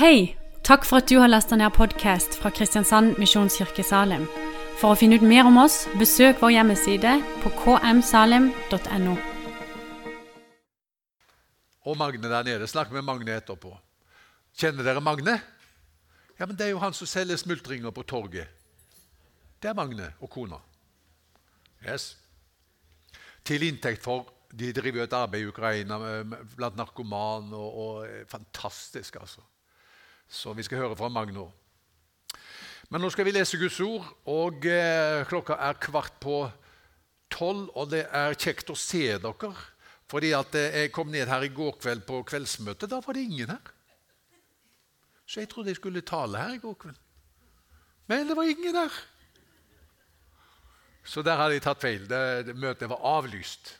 Hei! 0.00 0.34
Takk 0.64 0.86
for 0.88 1.02
at 1.02 1.10
du 1.10 1.18
har 1.20 1.28
lasta 1.28 1.58
ned 1.60 1.74
podkast 1.76 2.38
fra 2.40 2.48
Kristiansand 2.56 3.18
Misjonskirke 3.20 3.82
Salim. 3.84 4.22
For 4.80 4.94
å 4.94 4.96
finne 4.96 5.18
ut 5.20 5.26
mer 5.28 5.44
om 5.44 5.58
oss, 5.60 5.82
besøk 6.00 6.40
vår 6.40 6.54
hjemmeside 6.54 7.18
på 7.42 7.52
kmsalim.no. 7.58 9.16
Og 11.84 12.00
Magne 12.00 12.32
der 12.32 12.48
nede. 12.48 12.70
Snakk 12.72 12.96
med 12.96 13.04
Magne 13.04 13.36
etterpå. 13.42 13.74
Kjenner 14.56 14.88
dere 14.88 15.04
Magne? 15.04 15.36
Ja, 16.40 16.48
men 16.48 16.56
Det 16.56 16.70
er 16.70 16.72
jo 16.72 16.80
han 16.80 16.96
som 16.96 17.04
selger 17.04 17.36
smultringer 17.36 17.92
på 17.92 18.08
torget. 18.08 18.48
Det 19.60 19.68
er 19.68 19.76
Magne 19.76 20.14
og 20.16 20.32
kona. 20.32 20.64
Yes. 21.84 22.14
Til 23.44 23.68
inntekt 23.68 24.00
for 24.08 24.32
De 24.50 24.72
driver 24.72 25.04
jo 25.04 25.04
et 25.04 25.12
arbeid 25.12 25.44
i 25.44 25.52
Ukraina 25.52 26.02
blant 26.56 26.80
narkomane. 26.80 27.52
Og, 27.52 27.80
og, 27.84 28.28
fantastisk, 28.32 29.20
altså. 29.20 29.44
Så 30.30 30.54
vi 30.54 30.62
skal 30.62 30.84
høre 30.84 30.96
fra 30.96 31.10
Magnor. 31.10 31.50
Men 32.90 33.02
nå 33.02 33.10
skal 33.10 33.26
vi 33.26 33.34
lese 33.34 33.58
Guds 33.58 33.78
ord, 33.82 34.06
og 34.30 34.64
eh, 34.66 35.26
klokka 35.26 35.56
er 35.62 35.78
kvart 35.82 36.16
på 36.22 36.44
tolv. 37.30 37.68
Og 37.74 37.90
det 37.90 38.04
er 38.06 38.38
kjekt 38.38 38.70
å 38.70 38.78
se 38.78 39.04
dere. 39.22 39.50
Fordi 40.10 40.32
at 40.34 40.54
eh, 40.58 40.78
jeg 40.84 40.94
kom 40.94 41.10
ned 41.10 41.30
her 41.30 41.46
i 41.46 41.52
går 41.54 41.76
kveld 41.82 42.06
på 42.06 42.22
kveldsmøtet. 42.30 42.90
Da 42.90 43.02
var 43.02 43.18
det 43.18 43.26
ingen 43.26 43.50
her. 43.50 43.74
Så 45.26 45.42
jeg 45.42 45.50
trodde 45.50 45.70
jeg 45.70 45.78
skulle 45.78 46.02
tale 46.06 46.38
her 46.38 46.56
i 46.56 46.62
går 46.62 46.78
kveld. 46.86 47.02
Men 48.10 48.26
det 48.30 48.38
var 48.38 48.50
ingen 48.50 48.74
der. 48.74 49.02
Så 51.06 51.22
der 51.26 51.38
hadde 51.38 51.58
jeg 51.58 51.66
tatt 51.66 51.82
feil. 51.82 52.06
Det, 52.10 52.22
det 52.46 52.58
møtet 52.58 52.90
var 52.90 53.02
avlyst. 53.18 53.76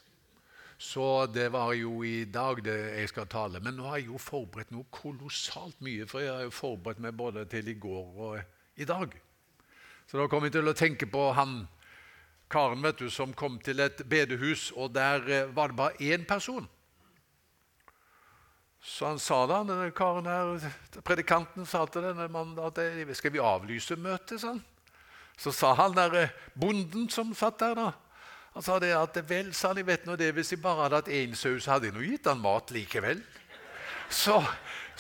Så 0.81 1.27
det 1.27 1.51
var 1.53 1.75
jo 1.77 1.99
i 2.09 2.25
dag 2.25 2.63
det 2.65 2.75
jeg 2.97 3.09
skal 3.11 3.27
tale. 3.29 3.61
Men 3.61 3.77
nå 3.77 3.91
har 3.91 3.99
jeg 4.01 4.09
jo 4.09 4.21
forberedt 4.23 4.71
noe 4.73 4.89
kolossalt 4.89 5.77
mye. 5.85 6.07
For 6.09 6.25
jeg 6.25 6.33
har 6.33 6.47
jo 6.47 6.55
forberedt 6.57 7.03
meg 7.05 7.19
både 7.19 7.45
til 7.53 7.69
i 7.69 7.77
går 7.77 8.23
og 8.25 8.81
i 8.81 8.89
dag. 8.89 9.13
Så 10.09 10.17
da 10.17 10.25
kom 10.33 10.49
jeg 10.49 10.57
til 10.57 10.73
å 10.73 10.75
tenke 10.75 11.05
på 11.11 11.27
han 11.37 11.67
karen 12.51 12.81
vet 12.83 12.99
du, 12.99 13.11
som 13.13 13.37
kom 13.37 13.61
til 13.63 13.85
et 13.85 14.01
bedehus, 14.11 14.71
og 14.73 14.95
der 14.97 15.29
eh, 15.29 15.53
var 15.55 15.71
det 15.71 15.77
bare 15.79 16.01
én 16.01 16.25
person. 16.27 16.65
Så 18.81 19.13
han 19.13 19.21
sa 19.23 19.45
da, 19.47 19.61
denne 19.69 19.93
karen 19.95 20.27
her, 20.27 20.73
Predikanten 21.05 21.69
sa 21.69 21.85
til 21.87 22.09
denne 22.09 22.27
mannen 22.33 22.59
at 22.65 22.81
skal 23.15 23.37
vi 23.37 23.45
avlyse 23.45 24.01
møtet. 24.01 24.41
Sånn? 24.43 24.65
Så 25.39 25.53
sa 25.55 25.77
han 25.77 25.95
der 25.95 26.23
eh, 26.25 26.39
bonden 26.59 27.07
som 27.13 27.37
satt 27.37 27.61
der, 27.61 27.77
da 27.77 27.93
Han 28.55 28.67
sa 28.67 28.79
det 28.83 28.91
at 28.97 29.19
vel, 29.29 29.53
sa 29.55 29.71
han, 29.71 29.83
vet 29.87 30.07
nå 30.07 30.17
det, 30.19 30.33
hvis 30.35 30.53
jeg 30.53 30.63
bare 30.63 30.87
hadde 30.87 31.03
hatt 31.03 31.15
én 31.15 31.37
saus, 31.39 31.69
hadde 31.71 31.91
jeg 31.91 31.97
nå 31.97 32.07
gitt 32.07 32.27
han 32.27 32.43
mat 32.43 32.73
likevel. 32.75 33.23
Så 34.11 34.41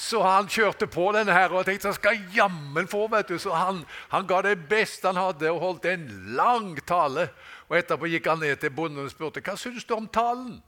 så 0.01 0.23
han 0.25 0.47
kjørte 0.49 0.87
på 0.89 1.11
denne 1.13 1.35
her 1.37 1.53
og 1.53 1.67
tenkte 1.69 1.91
han 1.91 1.97
skal 1.97 2.21
jammen 2.33 2.87
få. 2.89 3.03
vet 3.13 3.29
du. 3.29 3.37
Så 3.39 3.53
han, 3.53 3.83
han, 4.09 4.27
ga 4.27 4.41
det 4.47 4.69
beste 4.69 5.11
han 5.11 5.21
hadde, 5.21 5.51
og 5.53 5.61
holdt 5.61 5.85
en 5.91 6.07
lang 6.37 6.73
tale. 6.89 7.29
Og 7.69 7.77
Etterpå 7.77 8.09
gikk 8.09 8.27
han 8.31 8.41
ned 8.41 8.57
til 8.63 8.73
bonden 8.73 9.05
og 9.05 9.11
spurte 9.13 9.43
hva 9.45 9.57
syns 9.61 9.85
du 9.85 9.95
om 9.99 10.09
talen. 10.09 10.63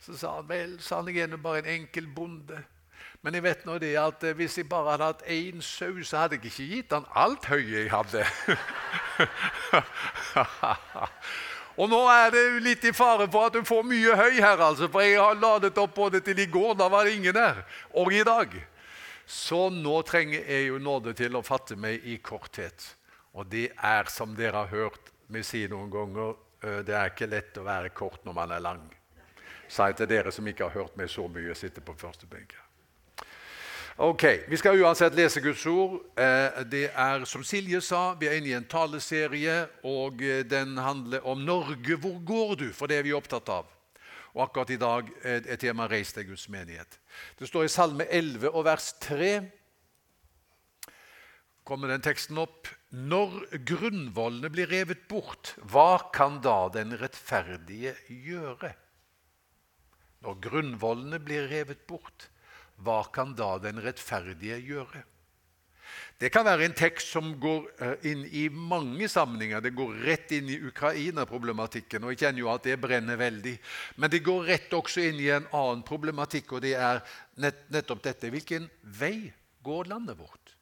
Så 0.00 0.16
sa 0.16 0.38
han 0.38 0.48
vel, 0.48 0.80
sa 0.80 1.02
han 1.02 1.12
igjen 1.12 1.36
bare 1.42 1.58
en 1.60 1.72
enkel 1.74 2.06
bonde. 2.08 2.62
Men 3.24 3.34
jeg 3.36 3.44
vet 3.44 3.66
nå 3.68 3.76
det 3.80 3.92
at 4.00 4.24
eh, 4.24 4.36
hvis 4.36 4.58
jeg 4.58 4.68
bare 4.68 4.90
hadde 4.94 5.10
hatt 5.12 5.28
én 5.32 5.62
saus, 5.64 6.08
så 6.08 6.24
hadde 6.24 6.36
jeg 6.36 6.44
ikke 6.48 6.70
gitt 6.72 6.92
han 6.92 7.06
alt 7.12 7.44
høye 7.48 7.84
jeg 7.84 7.92
hadde. 7.92 8.24
Og 11.74 11.90
nå 11.90 12.00
er 12.10 12.30
det 12.30 12.42
litt 12.62 12.84
i 12.86 12.92
fare 12.94 13.26
for 13.30 13.48
at 13.48 13.56
du 13.56 13.66
får 13.66 13.82
mye 13.88 14.14
høy 14.14 14.38
her, 14.38 14.60
altså, 14.62 14.86
for 14.92 15.02
jeg 15.02 15.18
har 15.18 15.40
ladet 15.40 15.78
opp 15.82 15.94
både 15.96 16.20
til 16.22 16.38
i 16.38 16.46
går, 16.46 16.76
da 16.78 16.86
var 16.92 17.06
det 17.06 17.16
ingen 17.16 17.34
der, 17.34 17.64
og 17.98 18.12
i 18.14 18.22
dag. 18.26 18.54
Så 19.26 19.66
nå 19.72 19.96
trenger 20.06 20.44
jeg 20.44 20.68
jo 20.68 20.78
nåde 20.78 21.14
til 21.18 21.34
å 21.34 21.42
fatte 21.42 21.76
meg 21.80 22.04
i 22.06 22.18
korthet. 22.22 22.84
Og 23.34 23.48
det 23.50 23.70
er, 23.74 24.10
som 24.12 24.36
dere 24.36 24.62
har 24.62 24.70
hørt 24.70 25.10
meg 25.32 25.46
si 25.48 25.64
noen 25.70 25.90
ganger, 25.90 26.36
det 26.86 26.94
er 26.94 27.10
ikke 27.10 27.28
lett 27.28 27.58
å 27.58 27.66
være 27.66 27.90
kort 27.96 28.22
når 28.24 28.36
man 28.36 28.54
er 28.54 28.62
lang. 28.62 28.84
Sa 29.68 29.88
jeg 29.90 29.98
til 29.98 30.12
dere 30.12 30.32
som 30.32 30.46
ikke 30.46 30.68
har 30.68 30.84
hørt 30.84 31.00
meg 31.00 31.10
så 31.10 31.26
mye, 31.28 31.56
sitte 31.58 31.82
på 31.84 31.96
første 31.98 32.28
benk. 32.30 32.54
Ok, 33.96 34.24
Vi 34.48 34.56
skal 34.56 34.80
uansett 34.82 35.14
lese 35.14 35.40
Guds 35.40 35.66
ord. 35.66 36.00
Eh, 36.18 36.64
det 36.66 36.88
er 36.98 37.22
som 37.30 37.44
Silje 37.46 37.78
sa, 37.78 38.16
vi 38.18 38.26
er 38.26 38.40
inne 38.40 38.50
i 38.50 38.56
en 38.56 38.66
taleserie, 38.66 39.68
og 39.86 40.18
eh, 40.18 40.42
den 40.42 40.74
handler 40.82 41.22
om 41.22 41.38
Norge. 41.38 41.94
Hvor 42.02 42.16
går 42.26 42.56
du? 42.58 42.64
For 42.74 42.90
det 42.90 42.98
er 42.98 43.06
vi 43.06 43.14
opptatt 43.14 43.52
av. 43.54 43.68
Og 44.34 44.42
akkurat 44.48 44.72
i 44.74 44.80
dag 44.82 45.12
er 45.22 45.56
tema 45.62 45.86
'Reis 45.86 46.12
til 46.12 46.26
Guds 46.26 46.48
menighet'. 46.48 46.98
Det 47.38 47.46
står 47.46 47.64
i 47.64 47.68
Salme 47.70 48.04
11 48.10 48.50
og 48.50 48.64
vers 48.64 48.92
3 48.98 49.50
kommer 51.64 51.88
den 51.88 52.02
teksten 52.02 52.38
opp. 52.38 52.66
Når 52.90 53.46
grunnvollene 53.62 54.50
blir 54.50 54.66
revet 54.66 55.06
bort, 55.08 55.54
hva 55.62 56.10
kan 56.12 56.40
da 56.42 56.68
den 56.68 56.98
rettferdige 56.98 57.94
gjøre? 58.08 58.74
Når 60.20 60.40
grunnvollene 60.40 61.18
blir 61.20 61.46
revet 61.48 61.86
bort, 61.86 62.28
hva 62.82 63.02
kan 63.14 63.34
da 63.38 63.56
den 63.62 63.80
rettferdige 63.82 64.58
gjøre? 64.64 65.04
Det 66.18 66.30
kan 66.30 66.46
være 66.46 66.68
en 66.68 66.76
tekst 66.76 67.10
som 67.10 67.32
går 67.42 67.64
eh, 67.82 68.06
inn 68.10 68.22
i 68.30 68.44
mange 68.48 69.08
sammenhenger. 69.10 69.60
Det 69.64 69.74
går 69.74 69.96
rett 70.06 70.30
inn 70.36 70.48
i 70.50 70.60
Ukraina-problematikken, 70.70 72.04
og 72.04 72.14
jeg 72.14 72.22
kjenner 72.22 72.44
jo 72.44 72.50
at 72.52 72.66
det 72.66 72.78
brenner 72.80 73.18
veldig. 73.18 73.54
Men 73.98 74.12
det 74.12 74.22
går 74.26 74.46
rett 74.52 74.76
også 74.78 75.02
inn 75.08 75.18
i 75.20 75.30
en 75.34 75.48
annen 75.50 75.82
problematikk, 75.86 76.54
og 76.54 76.64
det 76.64 76.76
er 76.78 77.02
nett, 77.42 77.66
nettopp 77.74 78.04
dette. 78.06 78.30
Hvilken 78.30 78.70
vei 78.82 79.32
går 79.66 79.90
landet 79.90 80.18
vårt? 80.18 80.54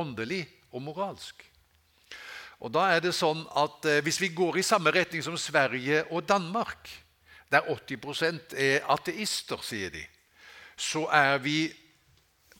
Åndelig 0.00 0.46
og 0.72 0.86
moralsk. 0.88 1.44
Og 2.62 2.72
da 2.72 2.86
er 2.94 3.02
det 3.04 3.12
sånn 3.16 3.42
at 3.58 3.86
eh, 3.90 4.00
Hvis 4.06 4.20
vi 4.22 4.32
går 4.32 4.60
i 4.60 4.66
samme 4.66 4.92
retning 4.94 5.24
som 5.24 5.36
Sverige 5.36 6.04
og 6.10 6.24
Danmark, 6.26 6.88
der 7.52 7.68
80% 7.68 8.56
er 8.56 8.86
ateister, 8.88 9.60
sier 9.60 9.92
de, 9.92 10.06
så 10.76 11.06
er 11.12 11.38
vi 11.38 11.72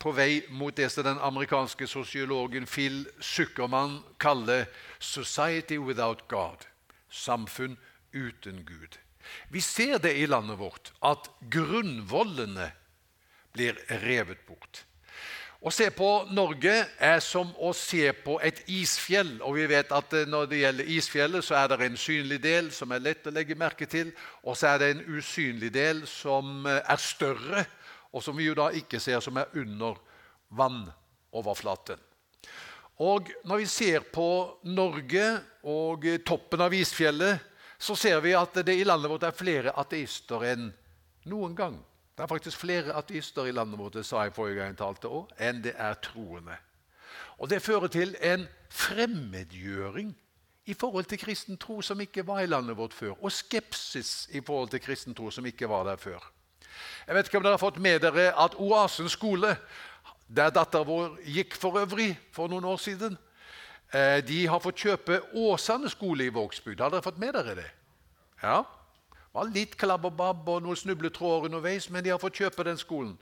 på 0.02 0.12
vei 0.12 0.42
mot 0.50 0.76
det 0.76 0.88
som 0.90 1.06
den 1.06 1.20
amerikanske 1.22 1.86
sosiologen 1.86 2.66
Phil 2.66 3.06
Zuckerman 3.20 4.00
kaller 4.20 4.64
'society 4.98 5.78
without 5.78 6.22
God'. 6.32 6.66
Samfunn 7.10 7.78
uten 8.12 8.64
Gud. 8.64 8.98
Vi 9.50 9.60
ser 9.60 9.98
det 9.98 10.16
i 10.16 10.26
landet 10.26 10.58
vårt, 10.58 10.92
at 11.02 11.30
grunnvollene 11.50 12.72
blir 13.52 13.76
revet 13.88 14.46
bort. 14.46 14.84
Å 15.62 15.70
se 15.70 15.90
på 15.94 16.08
Norge 16.34 16.72
er 16.98 17.20
som 17.22 17.52
å 17.62 17.70
se 17.72 18.08
på 18.12 18.40
et 18.42 18.64
isfjell. 18.66 19.36
Og 19.46 19.54
vi 19.54 19.66
vet 19.70 19.92
at 19.92 20.12
Når 20.26 20.46
det 20.46 20.58
gjelder 20.58 20.84
isfjellet, 20.84 21.44
så 21.44 21.54
er 21.54 21.68
det 21.68 21.86
en 21.86 21.96
synlig 21.96 22.42
del 22.42 22.72
som 22.72 22.90
er 22.90 22.98
lett 22.98 23.26
å 23.26 23.30
legge 23.30 23.54
merke 23.54 23.86
til, 23.86 24.12
og 24.42 24.56
så 24.56 24.66
er 24.66 24.78
det 24.78 24.90
en 24.90 25.04
usynlig 25.06 25.72
del 25.74 26.06
som 26.06 26.66
er 26.66 26.96
større 26.98 27.64
og 28.12 28.22
som 28.22 28.36
vi 28.36 28.46
jo 28.48 28.56
da 28.56 28.68
ikke 28.76 29.00
ser 29.00 29.20
som 29.24 29.36
er 29.40 29.52
under 29.56 29.98
vannoverflaten. 30.52 32.00
Og 33.02 33.30
Når 33.44 33.56
vi 33.56 33.66
ser 33.66 34.04
på 34.12 34.58
Norge 34.64 35.40
og 35.64 36.04
toppen 36.26 36.60
av 36.60 36.74
isfjellet, 36.74 37.40
så 37.78 37.96
ser 37.98 38.20
vi 38.20 38.34
at 38.38 38.54
det 38.62 38.76
i 38.78 38.84
landet 38.84 39.10
vårt 39.10 39.24
er 39.26 39.34
flere 39.34 39.72
ateister 39.74 40.44
enn 40.52 40.68
noen 41.26 41.56
gang. 41.56 41.80
Det 42.14 42.22
er 42.22 42.30
faktisk 42.30 42.60
flere 42.60 42.94
ateister 42.94 43.48
i 43.48 43.54
landet 43.56 43.80
vårt 43.80 43.96
det 43.96 44.04
sa 44.06 44.22
jeg 44.22 44.34
forrige 44.36 44.60
gang 44.60 44.74
jeg 44.74 44.78
talte 44.78 45.08
også, 45.08 45.38
enn 45.42 45.62
det 45.64 45.72
er 45.74 45.96
troende. 46.04 46.58
Og 47.38 47.48
Det 47.50 47.62
fører 47.62 47.88
til 47.88 48.14
en 48.20 48.46
fremmedgjøring 48.70 50.12
i 50.66 50.74
forhold 50.74 51.04
til 51.10 51.18
kristen 51.18 51.58
tro 51.58 51.80
som 51.82 52.00
ikke 52.00 52.26
var 52.26 52.40
i 52.40 52.46
landet 52.46 52.76
vårt 52.76 52.94
før, 52.94 53.16
og 53.18 53.32
skepsis 53.32 54.28
i 54.30 54.40
forhold 54.40 54.70
til 54.70 54.80
kristen 54.80 55.14
tro 55.14 55.30
som 55.30 55.46
ikke 55.46 55.68
var 55.68 55.84
der 55.84 55.96
før. 55.96 56.22
Jeg 57.06 57.14
vet 57.14 57.28
ikke 57.28 57.38
om 57.40 57.44
dere 57.44 57.56
har 57.56 57.62
fått 57.62 57.80
med 57.82 58.00
dere 58.04 58.30
at 58.38 58.54
Oasen 58.60 59.08
skole, 59.10 59.56
der 60.28 60.52
datteren 60.54 60.88
vår 60.88 61.16
gikk 61.28 61.56
for 61.60 61.80
øvrig 61.82 62.12
for 62.32 62.48
noen 62.48 62.64
år 62.64 62.78
siden, 62.80 63.18
eh, 63.92 64.20
de 64.24 64.46
har 64.46 64.60
fått 64.60 64.84
kjøpe 64.84 65.20
Åsane 65.34 65.90
skole 65.92 66.24
i 66.24 66.32
Vågsbygd. 66.32 66.80
Har 66.80 66.90
dere 66.90 67.04
fått 67.04 67.20
med 67.20 67.34
dere 67.34 67.56
det? 67.58 67.70
Ja. 68.42 68.62
Det 69.12 69.38
var 69.38 69.48
litt 69.48 69.76
klabb 69.80 70.04
og 70.04 70.16
babb 70.16 70.48
og 70.48 70.62
noen 70.62 70.76
snubletråder 70.76 71.48
underveis, 71.48 71.90
men 71.90 72.04
de 72.04 72.10
har 72.12 72.20
fått 72.20 72.40
kjøpe 72.40 72.64
den 72.68 72.80
skolen. 72.80 73.16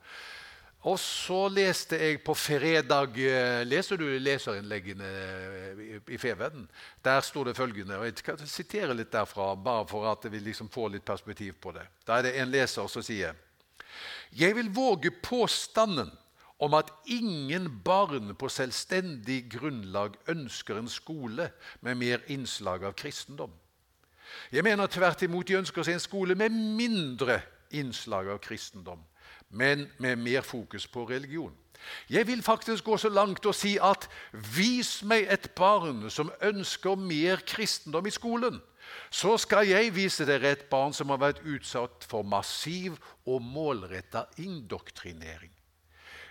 Og 0.89 0.97
så 0.97 1.43
leste 1.53 1.99
jeg 2.01 2.23
på 2.25 2.33
fredag 2.33 3.19
eh, 3.21 3.63
Leser 3.69 4.01
du 4.01 4.07
leserinnleggene 4.17 5.09
eh, 5.09 5.99
i 6.09 6.17
Feverden? 6.17 6.65
Der 7.05 7.21
sto 7.21 7.45
det 7.45 7.57
følgende, 7.57 7.99
og 7.99 8.07
jeg 8.09 8.17
skal 8.23 8.41
sitere 8.49 8.97
litt 8.97 9.13
derfra, 9.13 9.53
bare 9.61 9.85
for 9.91 10.09
at 10.09 10.25
vi 10.33 10.41
liksom 10.41 10.71
får 10.73 10.95
litt 10.95 11.05
perspektiv 11.05 11.59
på 11.61 11.75
det. 11.77 11.85
Da 12.09 12.17
er 12.17 12.29
det 12.29 12.35
en 12.41 12.53
leser 12.53 12.89
som 12.89 13.05
sier 13.05 13.37
Jeg 14.33 14.57
vil 14.57 14.73
våge 14.73 15.13
påstanden 15.21 16.09
om 16.61 16.75
at 16.77 16.93
ingen 17.05 17.69
barn 17.85 18.33
på 18.37 18.49
selvstendig 18.49 19.51
grunnlag 19.53 20.17
ønsker 20.29 20.81
en 20.81 20.89
skole 20.89 21.51
med 21.81 22.01
mer 22.01 22.25
innslag 22.33 22.85
av 22.89 22.97
kristendom. 22.97 23.53
Jeg 24.53 24.65
mener 24.65 24.89
tvert 24.89 25.23
imot 25.27 25.49
de 25.49 25.61
ønsker 25.61 25.85
seg 25.85 25.99
en 25.99 26.09
skole 26.09 26.37
med 26.39 26.57
mindre 26.57 27.43
innslag 27.77 28.33
av 28.33 28.41
kristendom 28.41 29.05
men 29.51 29.89
med 29.99 30.17
mer 30.17 30.41
fokus 30.47 30.87
på 30.87 31.05
religion. 31.05 31.55
Jeg 32.11 32.27
vil 32.27 32.43
faktisk 32.43 32.85
gå 32.85 32.97
så 32.97 33.09
langt 33.09 33.47
og 33.47 33.55
si 33.55 33.79
at 33.83 34.09
vis 34.57 35.01
meg 35.03 35.27
et 35.33 35.51
barn 35.57 36.11
som 36.11 36.33
ønsker 36.45 36.95
mer 36.95 37.41
kristendom 37.47 38.07
i 38.07 38.15
skolen. 38.15 38.61
Så 39.11 39.37
skal 39.39 39.69
jeg 39.69 39.95
vise 39.95 40.27
dere 40.27 40.53
et 40.53 40.67
barn 40.71 40.93
som 40.93 41.11
har 41.11 41.21
vært 41.23 41.43
utsatt 41.47 42.05
for 42.11 42.27
massiv 42.27 42.99
og 43.27 43.43
målretta 43.43 44.27
indoktrinering. 44.39 45.53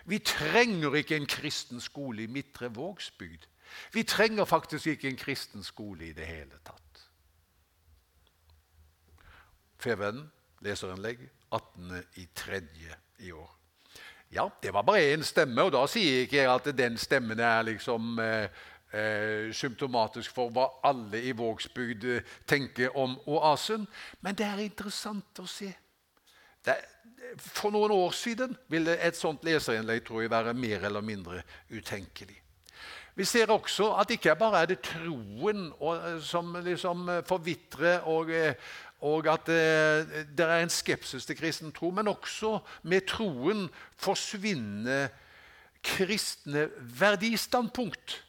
Vi 0.06 0.20
trenger 0.26 0.96
ikke 0.96 1.16
en 1.20 1.30
kristen 1.30 1.82
skole 1.82 2.24
i 2.24 2.32
Midtre 2.32 2.72
Vågsbygd. 2.74 3.46
Vi 3.94 4.04
trenger 4.04 4.46
faktisk 4.46 4.88
ikke 4.88 5.10
en 5.10 5.20
kristen 5.20 5.64
skole 5.64 6.10
i 6.10 6.14
det 6.14 6.26
hele 6.26 6.58
tatt. 6.66 7.04
Fevennen, 9.80 10.32
leserinnlegg, 10.66 11.22
18.3. 11.54 12.96
i 13.20 13.32
år. 13.32 13.50
Ja, 14.32 14.50
det 14.62 14.74
var 14.74 14.84
bare 14.86 15.14
én 15.14 15.24
stemme, 15.26 15.64
og 15.64 15.72
da 15.74 15.86
sier 15.90 16.26
ikke 16.26 16.38
jeg 16.38 16.52
at 16.54 16.68
den 16.78 16.98
stemmen 17.02 17.40
er 17.42 17.64
liksom 17.66 18.20
eh, 18.22 18.50
eh, 18.94 19.50
symptomatisk 19.54 20.36
for 20.36 20.54
hva 20.54 20.68
alle 20.86 21.22
i 21.26 21.32
Vågsbygd 21.34 22.06
eh, 22.06 22.36
tenker 22.48 22.94
om 22.98 23.18
oasen. 23.26 23.88
Men 24.22 24.38
det 24.38 24.46
er 24.46 24.62
interessant 24.62 25.42
å 25.42 25.48
se. 25.50 25.72
Det, 26.66 26.76
for 27.38 27.74
noen 27.74 27.94
år 27.96 28.14
siden 28.14 28.54
ville 28.70 29.00
et 29.02 29.18
sånt 29.18 29.44
leserinnlegg 29.48 30.06
tror 30.06 30.22
jeg, 30.24 30.32
være 30.34 30.54
mer 30.54 30.86
eller 30.92 31.02
mindre 31.06 31.42
utenkelig. 31.72 32.38
Vi 33.20 33.26
ser 33.28 33.52
også 33.52 33.90
at 34.00 34.12
ikke 34.14 34.36
bare 34.40 34.62
er 34.62 34.70
det 34.70 34.84
troen 34.86 35.72
eh, 35.74 36.22
som 36.22 36.54
liksom 36.64 37.10
eh, 37.10 37.26
forvitrer, 37.28 38.06
og, 38.06 38.30
og 39.00 39.28
at 39.32 39.48
det, 39.48 40.26
det 40.36 40.46
er 40.46 40.64
en 40.64 40.72
skepsis 40.72 41.26
til 41.26 41.38
kristen 41.40 41.72
tro, 41.76 41.92
men 41.96 42.12
også 42.12 42.58
med 42.84 43.08
troen 43.08 43.68
forsvinner 43.96 45.08
kristne 45.84 46.68
verdistandpunkt. 47.00 48.24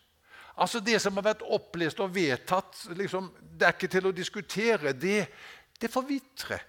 Altså 0.60 0.80
Det 0.80 0.98
som 1.02 1.16
har 1.16 1.24
vært 1.30 1.46
opplest 1.46 2.00
og 2.04 2.12
vedtatt, 2.14 2.84
liksom, 2.96 3.30
det 3.40 3.66
er 3.66 3.74
ikke 3.74 3.90
til 3.90 4.10
å 4.10 4.14
diskutere. 4.14 4.92
Det, 4.92 5.24
det 5.80 5.90
forvitrer. 5.90 6.62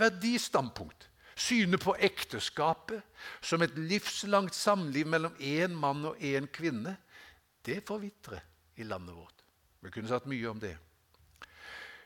Verdistandpunkt. 0.00 1.06
Synet 1.40 1.80
på 1.80 1.94
ekteskapet 1.96 3.00
som 3.40 3.62
et 3.64 3.76
livslangt 3.78 4.54
samliv 4.54 5.08
mellom 5.08 5.38
én 5.40 5.72
mann 5.72 6.04
og 6.10 6.20
én 6.20 6.50
kvinne, 6.52 6.98
det 7.64 7.80
forvitrer 7.88 8.42
i 8.76 8.84
landet 8.84 9.16
vårt. 9.16 9.44
Vi 9.80 9.92
kunne 9.94 10.10
sagt 10.10 10.28
mye 10.28 10.50
om 10.50 10.60
det. 10.60 10.74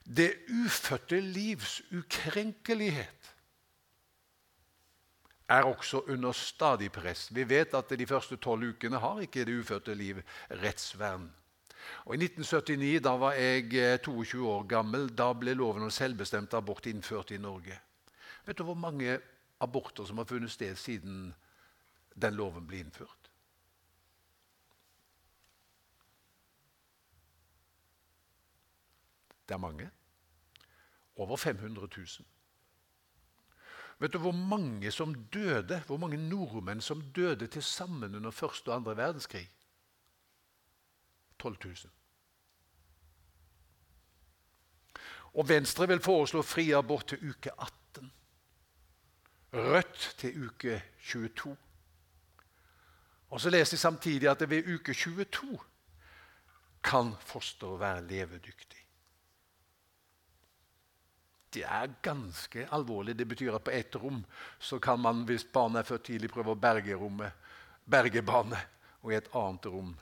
Det 0.05 0.35
ufødte 0.49 1.21
livs 1.21 1.83
ukrenkelighet 1.93 3.35
er 5.49 5.63
også 5.63 6.01
under 6.01 6.33
stadig 6.33 6.93
press. 6.93 7.35
Vi 7.35 7.49
vet 7.49 7.75
at 7.75 7.91
de 7.99 8.07
første 8.07 8.37
tolv 8.37 8.69
ukene 8.69 8.99
har 8.99 9.21
ikke 9.21 9.45
det 9.45 9.61
ufødte 9.61 9.95
liv 9.95 10.21
rettsvern. 10.51 11.33
Og 12.05 12.15
I 12.15 12.25
1979, 12.25 13.01
da 13.05 13.17
var 13.21 13.33
jeg 13.33 14.01
22 14.01 14.39
eh, 14.41 14.49
år 14.49 14.63
gammel, 14.69 15.09
da 15.09 15.33
ble 15.33 15.55
loven 15.55 15.85
om 15.85 15.93
selvbestemt 15.93 16.55
abort 16.55 16.87
innført 16.87 17.31
i 17.31 17.41
Norge. 17.41 17.77
Vet 18.47 18.59
du 18.59 18.65
hvor 18.65 18.75
mange 18.75 19.19
aborter 19.61 20.05
som 20.05 20.19
har 20.19 20.29
funnet 20.29 20.53
sted 20.53 20.77
siden 20.77 21.35
den 22.23 22.35
loven 22.35 22.67
ble 22.67 22.81
innført? 22.85 23.24
Det 29.49 29.55
er 29.55 29.59
mange. 29.59 29.91
Over 31.17 31.37
500 31.37 31.89
000. 31.97 32.07
Vet 33.99 34.13
du 34.13 34.19
hvor 34.19 34.33
mange 34.33 34.91
som 34.91 35.15
døde, 35.15 35.83
hvor 35.87 35.97
mange 35.97 36.29
nordmenn 36.29 36.81
som 36.81 37.01
døde 37.01 37.47
til 37.47 37.63
sammen 37.63 38.15
under 38.15 38.31
første 38.31 38.69
og 38.69 38.75
andre 38.75 38.97
verdenskrig? 38.97 39.51
12 41.39 41.57
000. 41.65 41.77
Og 45.35 45.49
Venstre 45.49 45.89
vil 45.89 46.01
foreslå 46.01 46.43
fri 46.43 46.71
abort 46.71 47.07
til 47.07 47.31
uke 47.31 47.51
18. 47.61 48.13
Rødt 49.53 50.15
til 50.19 50.47
uke 50.47 50.83
22. 51.03 51.57
Og 53.31 53.41
så 53.41 53.51
leser 53.51 53.75
jeg 53.75 53.79
samtidig 53.79 54.29
at 54.31 54.51
ved 54.51 54.75
uke 54.75 54.95
22 54.95 55.59
kan 56.85 57.13
fosteret 57.21 57.81
være 57.81 58.07
levedyktig. 58.07 58.84
Det 61.55 61.63
er 61.63 61.93
ganske 62.03 62.67
alvorlig. 62.75 63.15
Det 63.19 63.27
betyr 63.31 63.55
at 63.55 63.65
på 63.65 63.75
ett 63.75 63.95
rom 64.01 64.25
så 64.59 64.81
kan 64.83 65.01
man, 65.01 65.23
hvis 65.29 65.47
barnet 65.53 65.85
er 65.85 65.91
født 65.93 66.09
tidlig, 66.11 66.33
prøve 66.33 66.55
å 66.55 66.59
berge 66.59 66.97
rommet, 66.99 67.33
berge 67.85 68.23
barnet, 68.27 68.73
og 69.05 69.13
i 69.13 69.19
et 69.19 69.31
annet 69.37 69.69
rom 69.71 69.93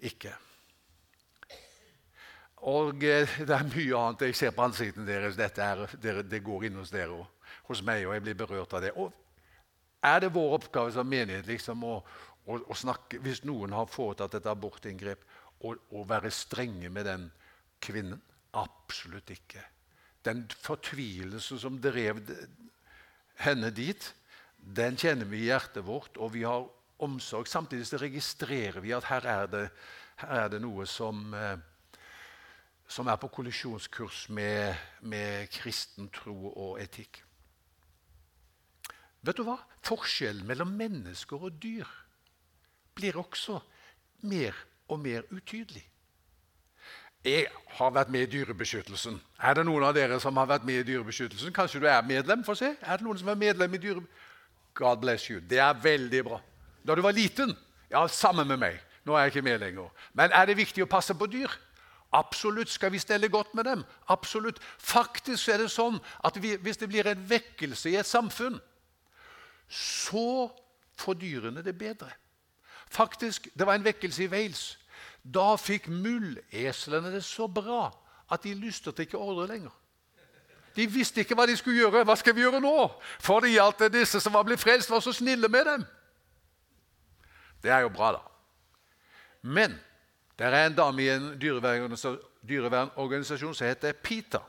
ikke. 0.00 0.32
Og 2.68 3.04
eh, 3.04 3.28
det 3.40 3.56
er 3.56 3.68
mye 3.68 3.98
annet. 3.98 4.26
Jeg 4.28 4.36
ser 4.36 4.54
på 4.56 4.64
ansiktene 4.64 5.08
deres. 5.08 5.38
Dette 5.38 5.64
er, 5.64 5.84
det, 6.00 6.42
går 6.44 6.68
inn 6.68 6.80
hos 6.80 6.92
dere 6.92 7.16
og 7.22 7.50
hos 7.70 7.82
meg, 7.86 8.06
og 8.06 8.14
jeg 8.16 8.24
blir 8.24 8.38
berørt 8.40 8.74
av 8.76 8.84
det. 8.84 8.92
Og 9.00 9.12
er 10.04 10.24
det 10.24 10.32
vår 10.34 10.56
oppgave 10.58 10.92
som 10.92 11.08
menighet 11.08 11.48
liksom, 11.48 11.84
å, 11.84 12.00
å, 12.46 12.58
å 12.60 12.76
snakke, 12.76 13.20
hvis 13.24 13.44
noen 13.48 13.76
har 13.76 13.88
foretatt 13.90 14.38
et 14.38 14.48
abortinngrep, 14.48 15.24
å 15.60 16.02
være 16.08 16.30
strenge 16.32 16.88
med 16.92 17.04
den 17.04 17.26
kvinnen? 17.84 18.20
Absolutt 18.52 19.30
ikke. 19.30 19.62
Den 20.24 20.44
fortvilelse 20.50 21.58
som 21.60 21.78
drev 21.80 22.20
henne 23.40 23.70
dit, 23.72 24.14
den 24.60 24.98
kjenner 25.00 25.28
vi 25.30 25.44
i 25.44 25.48
hjertet 25.48 25.86
vårt, 25.86 26.18
og 26.20 26.34
vi 26.34 26.42
har 26.44 26.66
omsorg. 27.00 27.48
Samtidig 27.48 28.02
registrerer 28.02 28.80
vi 28.80 28.92
at 28.92 29.08
her 29.08 29.26
er 29.26 29.46
det, 29.46 29.64
her 30.20 30.44
er 30.44 30.52
det 30.52 30.60
noe 30.60 30.86
som, 30.86 31.34
eh, 31.34 31.56
som, 32.88 33.08
er 33.08 33.16
på 33.16 33.30
kollisjonskurs 33.32 34.28
med, 34.28 34.74
med 35.00 35.48
kristen 35.54 36.10
tro 36.12 36.52
og 36.52 36.80
etikk. 36.82 37.22
Vet 39.20 39.36
du 39.36 39.44
hva? 39.44 39.58
Forskjellen 39.84 40.46
mellom 40.48 40.72
mennesker 40.76 41.48
og 41.48 41.56
dyr 41.60 41.88
blir 42.96 43.16
også 43.20 43.60
mer 44.28 44.56
og 44.88 45.00
mer 45.00 45.24
utydelig. 45.30 45.84
Jeg 47.24 47.46
har 47.76 47.90
vært 47.92 48.08
med 48.08 48.22
i 48.24 48.30
Dyrebeskyttelsen. 48.32 49.20
Er 49.42 49.54
det 49.54 49.66
noen 49.68 49.84
av 49.84 49.94
dere 49.94 50.16
som 50.20 50.36
har 50.40 50.48
vært 50.48 50.64
med 50.64 50.80
i 50.80 50.86
Dyrebeskyttelsen? 50.88 51.52
Kanskje 51.52 51.80
du 51.82 51.86
er 51.86 52.02
medlem? 52.02 52.44
for 52.44 52.56
å 52.56 52.60
se. 52.60 52.74
Er 52.80 52.96
det 52.96 53.04
noen 53.04 53.18
som 53.18 53.28
er 53.28 53.40
medlem 53.40 53.74
i 53.74 53.78
Dyrebeskyttelsen? 53.78 54.26
God 54.74 55.00
bless 55.02 55.28
you. 55.28 55.40
Det 55.40 55.58
er 55.58 55.74
veldig 55.74 56.24
bra. 56.24 56.40
Da 56.86 56.94
du 56.94 57.02
var 57.02 57.12
liten? 57.12 57.56
Ja, 57.90 58.06
sammen 58.08 58.48
med 58.48 58.58
meg. 58.58 58.78
Nå 59.04 59.14
er 59.16 59.26
jeg 59.26 59.34
ikke 59.34 59.42
med 59.42 59.58
lenger. 59.60 59.90
Men 60.14 60.32
er 60.32 60.46
det 60.46 60.56
viktig 60.56 60.84
å 60.84 60.88
passe 60.88 61.14
på 61.14 61.26
dyr? 61.26 61.50
Absolutt. 62.12 62.70
Skal 62.70 62.92
vi 62.92 62.98
stelle 63.02 63.28
godt 63.28 63.54
med 63.54 63.64
dem? 63.64 63.84
Absolutt. 64.08 64.60
Faktisk 64.78 65.48
er 65.48 65.64
det 65.64 65.70
sånn 65.70 65.98
at 66.24 66.38
vi, 66.42 66.56
hvis 66.56 66.80
det 66.80 66.88
blir 66.88 67.06
en 67.06 67.28
vekkelse 67.28 67.90
i 67.90 67.98
et 68.00 68.08
samfunn, 68.08 68.60
så 69.68 70.50
får 70.98 71.20
dyrene 71.20 71.62
det 71.62 71.76
bedre. 71.78 72.10
Faktisk, 72.90 73.48
Det 73.54 73.66
var 73.66 73.74
en 73.74 73.84
vekkelse 73.84 74.24
i 74.24 74.30
Wales. 74.30 74.78
Da 75.24 75.56
fikk 75.60 75.88
mulleslene 75.92 77.12
det 77.12 77.24
så 77.24 77.48
bra 77.48 77.90
at 78.30 78.42
de 78.42 78.54
lystet 78.54 78.98
ikke 79.04 79.18
ordre 79.18 79.46
lenger. 79.50 79.70
De 80.76 80.86
visste 80.86 81.20
ikke 81.20 81.34
hva 81.34 81.46
de 81.50 81.56
skulle 81.58 81.82
gjøre. 81.82 82.04
Hva 82.06 82.16
skal 82.16 82.34
vi 82.36 82.40
gjøre 82.44 82.60
nå? 82.62 82.90
Fordi 83.20 83.58
at 83.60 83.92
disse 83.92 84.20
som 84.22 84.34
var 84.34 84.44
blitt 84.46 84.62
frelst, 84.62 84.90
var 84.90 85.00
så 85.02 85.12
snille 85.12 85.48
med 85.50 85.64
dem. 85.66 85.84
Det 87.62 87.70
er 87.74 87.80
jo 87.84 87.90
bra, 87.92 88.12
da. 88.16 88.22
Men 89.42 89.80
det 90.38 90.46
er 90.46 90.66
en 90.66 90.76
dame 90.76 91.02
i 91.02 91.08
en 91.12 91.40
dyrevernorganisasjon 91.40 93.54
som 93.54 93.66
heter 93.66 93.92
PITA. 93.92 94.40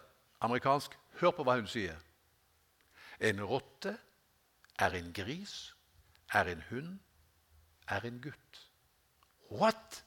Amerikansk. 0.42 0.98
Hør 1.20 1.32
på 1.36 1.44
hva 1.46 1.56
hun 1.60 1.68
sier. 1.70 1.98
En 3.22 3.44
rotte 3.46 3.98
er 4.82 4.92
en 4.98 5.12
gris, 5.14 5.76
er 6.34 6.46
en 6.54 6.64
hund, 6.70 7.00
er 7.90 8.02
en 8.08 8.22
gutt. 8.24 8.62
What? 9.52 10.04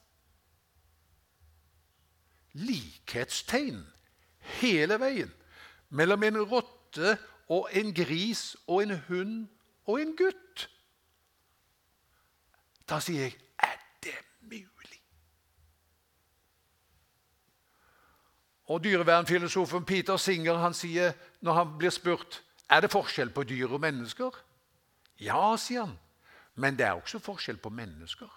Likhetstegn 2.55 3.81
hele 4.59 4.99
veien 5.01 5.31
mellom 5.89 6.23
en 6.23 6.39
rotte 6.49 7.17
og 7.51 7.69
en 7.73 7.93
gris 7.93 8.55
og 8.67 8.83
en 8.83 8.95
hund 9.07 9.35
og 9.85 10.01
en 10.01 10.15
gutt. 10.17 10.69
Da 12.89 12.99
sier 13.01 13.27
jeg 13.27 13.35
er 13.63 13.77
det 14.03 14.17
mulig? 14.41 15.01
Og 18.65 18.83
Dyrevernfilosofen 18.83 19.85
Peter 19.85 20.17
Singer 20.17 20.57
han 20.61 20.73
sier 20.73 21.13
når 21.41 21.59
han 21.59 21.77
blir 21.77 21.93
spurt 21.93 22.41
er 22.69 22.81
det 22.81 22.89
forskjell 22.93 23.29
på 23.29 23.43
dyr 23.45 23.69
og 23.77 23.81
mennesker. 23.81 24.33
Ja, 25.21 25.53
sier 25.57 25.85
han, 25.85 25.99
men 26.55 26.77
det 26.77 26.87
er 26.87 26.97
også 26.97 27.21
forskjell 27.21 27.57
på 27.61 27.69
mennesker. 27.69 28.31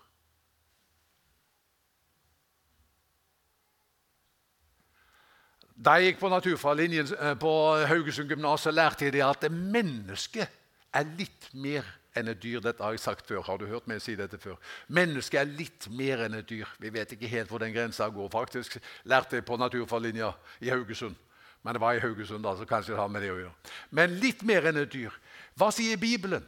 Da 5.78 5.94
jeg 5.94 6.10
gikk 6.12 6.24
på 6.24 6.30
naturfaglinjen 6.32 7.12
eh, 7.14 7.36
på 7.38 7.50
Haugesund 7.86 8.30
gymnas, 8.32 8.66
lærte 8.74 9.06
jeg 9.06 9.22
at 9.22 9.44
mennesket 9.52 10.50
er 10.90 11.06
litt 11.18 11.46
mer 11.54 11.86
enn 12.18 12.32
et 12.32 12.40
dyr. 12.42 12.58
Dette 12.64 12.82
har 12.82 12.96
jeg 12.96 13.02
sagt 13.04 13.28
før. 13.30 13.44
Har 13.46 13.60
du 13.60 13.68
hørt 13.70 13.86
meg 13.86 14.00
si 14.02 14.16
dette 14.18 14.40
før? 14.42 14.56
Mennesket 14.90 15.38
er 15.38 15.52
litt 15.60 15.86
mer 15.94 16.24
enn 16.24 16.34
et 16.40 16.48
dyr. 16.50 16.66
Vi 16.82 16.90
vet 16.90 17.14
ikke 17.14 17.30
helt 17.30 17.52
hvor 17.52 17.62
den 17.62 17.70
grensa 17.76 18.08
går. 18.10 18.30
Faktisk 18.32 18.74
lærte 19.06 19.38
jeg 19.38 19.46
på 19.46 19.58
naturfaglinja 19.60 20.32
i 20.66 20.72
Haugesund. 20.72 21.14
Men 21.62 21.78
det 21.78 21.82
var 21.82 21.94
i 21.94 22.02
Haugesund, 22.02 22.42
da, 22.42 22.56
så 22.58 22.66
kanskje 22.66 22.96
det 22.96 23.00
har 23.00 23.14
med 23.14 23.22
det 23.22 23.30
å 23.34 23.38
gjøre. 23.38 23.70
Men 23.94 24.18
litt 24.22 24.42
mer 24.46 24.66
enn 24.70 24.82
et 24.82 24.90
dyr. 24.90 25.14
Hva 25.58 25.70
sier 25.74 25.98
Bibelen? 26.00 26.42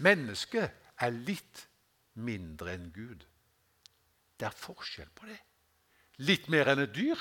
Mennesket 0.00 0.72
er 1.04 1.20
litt 1.28 1.66
mindre 2.16 2.78
enn 2.78 2.88
Gud. 2.96 3.28
Det 4.40 4.48
er 4.48 4.56
forskjell 4.56 5.12
på 5.16 5.28
det. 5.28 5.38
Litt 6.24 6.48
mer 6.52 6.72
enn 6.72 6.84
et 6.86 6.96
dyr 6.96 7.20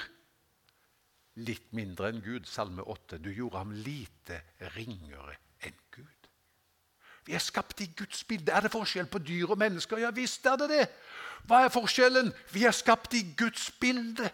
litt 1.39 1.71
mindre 1.73 2.11
enn 2.11 2.21
Gud. 2.23 2.47
Salme 2.49 2.83
8. 2.83 3.19
Du 3.21 3.31
gjorde 3.31 3.61
ham 3.61 3.71
lite 3.71 4.41
ringere 4.75 5.37
enn 5.63 5.77
Gud. 5.93 6.29
Vi 7.25 7.35
er 7.37 7.43
skapt 7.43 7.81
i 7.81 7.91
Guds 7.95 8.23
bilde. 8.27 8.51
Er 8.51 8.65
det 8.65 8.73
forskjell 8.73 9.09
på 9.11 9.21
dyr 9.23 9.53
og 9.53 9.59
mennesker? 9.61 10.01
Ja 10.01 10.11
visst 10.15 10.45
er 10.49 10.57
det 10.59 10.69
det. 10.71 10.85
Hva 11.47 11.65
er 11.65 11.73
forskjellen? 11.73 12.31
Vi 12.53 12.65
er 12.65 12.75
skapt 12.75 13.13
i 13.17 13.23
Guds 13.37 13.69
bilde. 13.81 14.31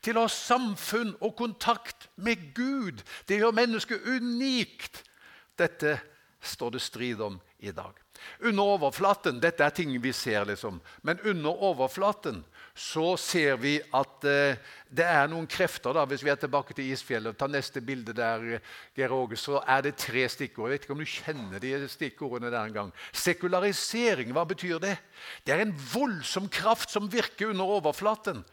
Til 0.00 0.16
å 0.16 0.24
ha 0.24 0.32
samfunn 0.32 1.16
og 1.20 1.34
kontakt 1.36 2.08
med 2.16 2.52
Gud. 2.54 3.02
Det 3.28 3.40
gjør 3.40 3.56
mennesket 3.56 4.06
unikt. 4.06 5.02
Dette 5.58 5.98
står 6.40 6.76
det 6.76 6.82
strid 6.84 7.20
om 7.20 7.40
i 7.58 7.72
dag. 7.74 7.92
Under 8.40 8.76
overflaten 8.76 9.40
Dette 9.40 9.64
er 9.64 9.74
ting 9.74 9.92
vi 10.02 10.12
ser, 10.12 10.44
liksom. 10.48 10.80
Men 11.02 11.20
under 11.24 11.62
overflaten 11.70 12.44
så 12.80 13.12
ser 13.20 13.58
vi 13.60 13.74
at 13.92 14.24
eh, 14.24 14.58
det 14.88 15.04
er 15.04 15.28
noen 15.28 15.46
krefter. 15.50 15.92
da, 15.92 16.06
Hvis 16.08 16.24
vi 16.24 16.32
er 16.32 16.38
tilbake 16.40 16.74
til 16.74 16.88
isfjellet, 16.94 17.36
ta 17.36 17.48
neste 17.50 17.82
bilde 17.84 18.14
der, 18.16 18.60
Geir 18.96 19.12
Åge, 19.12 19.36
så 19.36 19.60
er 19.68 19.84
det 19.84 19.98
tre 20.00 20.24
stikkord. 20.32 20.70
Jeg 20.70 20.78
vet 20.78 20.86
ikke 20.86 20.96
om 20.96 21.02
du 21.04 21.10
kjenner 21.10 21.60
de 21.60 21.74
stikkordene 21.92 22.52
der 22.52 22.70
en 22.70 22.76
gang. 22.78 22.92
Sekularisering, 23.12 24.32
hva 24.32 24.46
betyr 24.48 24.80
det? 24.80 24.96
Det 25.44 25.54
er 25.54 25.66
en 25.66 25.76
voldsom 25.92 26.48
kraft 26.48 26.90
som 26.94 27.10
virker 27.12 27.52
under 27.52 27.76
overflaten. 27.76 28.44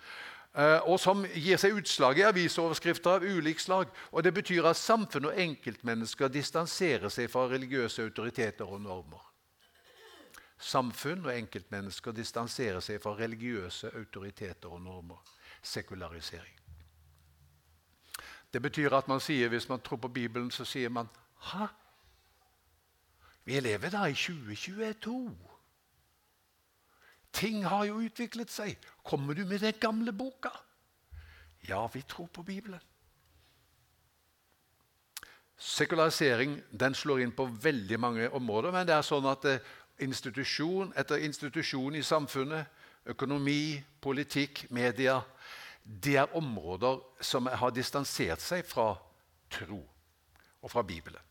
Eh, 0.58 0.80
og 0.90 1.00
som 1.00 1.24
gir 1.32 1.62
seg 1.62 1.80
utslag 1.80 2.20
i 2.20 2.28
avisoverskrifter 2.28 3.22
av 3.22 3.26
ulik 3.26 3.64
slag. 3.64 3.94
Og 4.12 4.28
Det 4.28 4.34
betyr 4.36 4.68
at 4.68 4.82
samfunn 4.82 5.32
og 5.32 5.40
enkeltmennesker 5.40 6.34
distanserer 6.34 7.08
seg 7.14 7.32
fra 7.32 7.48
religiøse 7.48 8.04
autoriteter 8.04 8.68
og 8.68 8.84
normer. 8.84 9.24
Samfunn 10.58 11.26
og 11.26 11.34
enkeltmennesker 11.38 12.16
distanserer 12.18 12.82
seg 12.82 13.02
fra 13.02 13.14
religiøse 13.18 13.92
autoriteter 13.96 14.70
og 14.74 14.82
normer. 14.82 15.20
Sekularisering. 15.62 16.56
Det 18.54 18.62
betyr 18.62 18.96
at 18.98 19.08
man 19.08 19.20
sier, 19.22 19.50
hvis 19.50 19.70
man 19.70 19.82
tror 19.82 20.00
på 20.02 20.08
Bibelen, 20.08 20.52
så 20.52 20.66
sier 20.66 20.90
man 20.90 21.10
Hæ? 21.52 21.68
Vi 23.46 23.60
lever 23.60 23.90
da 23.90 24.06
i 24.06 24.14
2022. 24.14 25.38
Ting 27.32 27.66
har 27.66 27.86
jo 27.86 28.02
utviklet 28.02 28.52
seg. 28.52 28.78
Kommer 29.04 29.34
du 29.34 29.46
med 29.46 29.60
den 29.60 29.78
gamle 29.80 30.12
boka? 30.12 30.50
Ja, 31.68 31.88
vi 31.94 32.02
tror 32.02 32.28
på 32.28 32.44
Bibelen. 32.44 32.82
Sekularisering 35.58 36.60
den 36.72 36.96
slår 36.96 37.24
inn 37.24 37.32
på 37.34 37.46
veldig 37.46 38.00
mange 38.00 38.30
områder, 38.30 38.72
men 38.72 38.86
det 38.88 38.94
er 38.94 39.06
sånn 39.06 39.26
at 39.26 39.46
eh, 39.50 39.64
institusjon 40.04 40.94
etter 40.98 41.24
institusjon 41.26 41.96
i 41.96 42.04
samfunnet, 42.04 42.68
økonomi, 43.08 43.78
politikk, 44.04 44.66
media 44.70 45.22
Det 45.84 46.18
er 46.20 46.34
områder 46.36 47.00
som 47.24 47.46
har 47.48 47.72
distansert 47.72 48.42
seg 48.44 48.66
fra 48.68 48.90
tro 49.50 49.80
og 50.60 50.72
fra 50.72 50.84
Bibelen. 50.84 51.22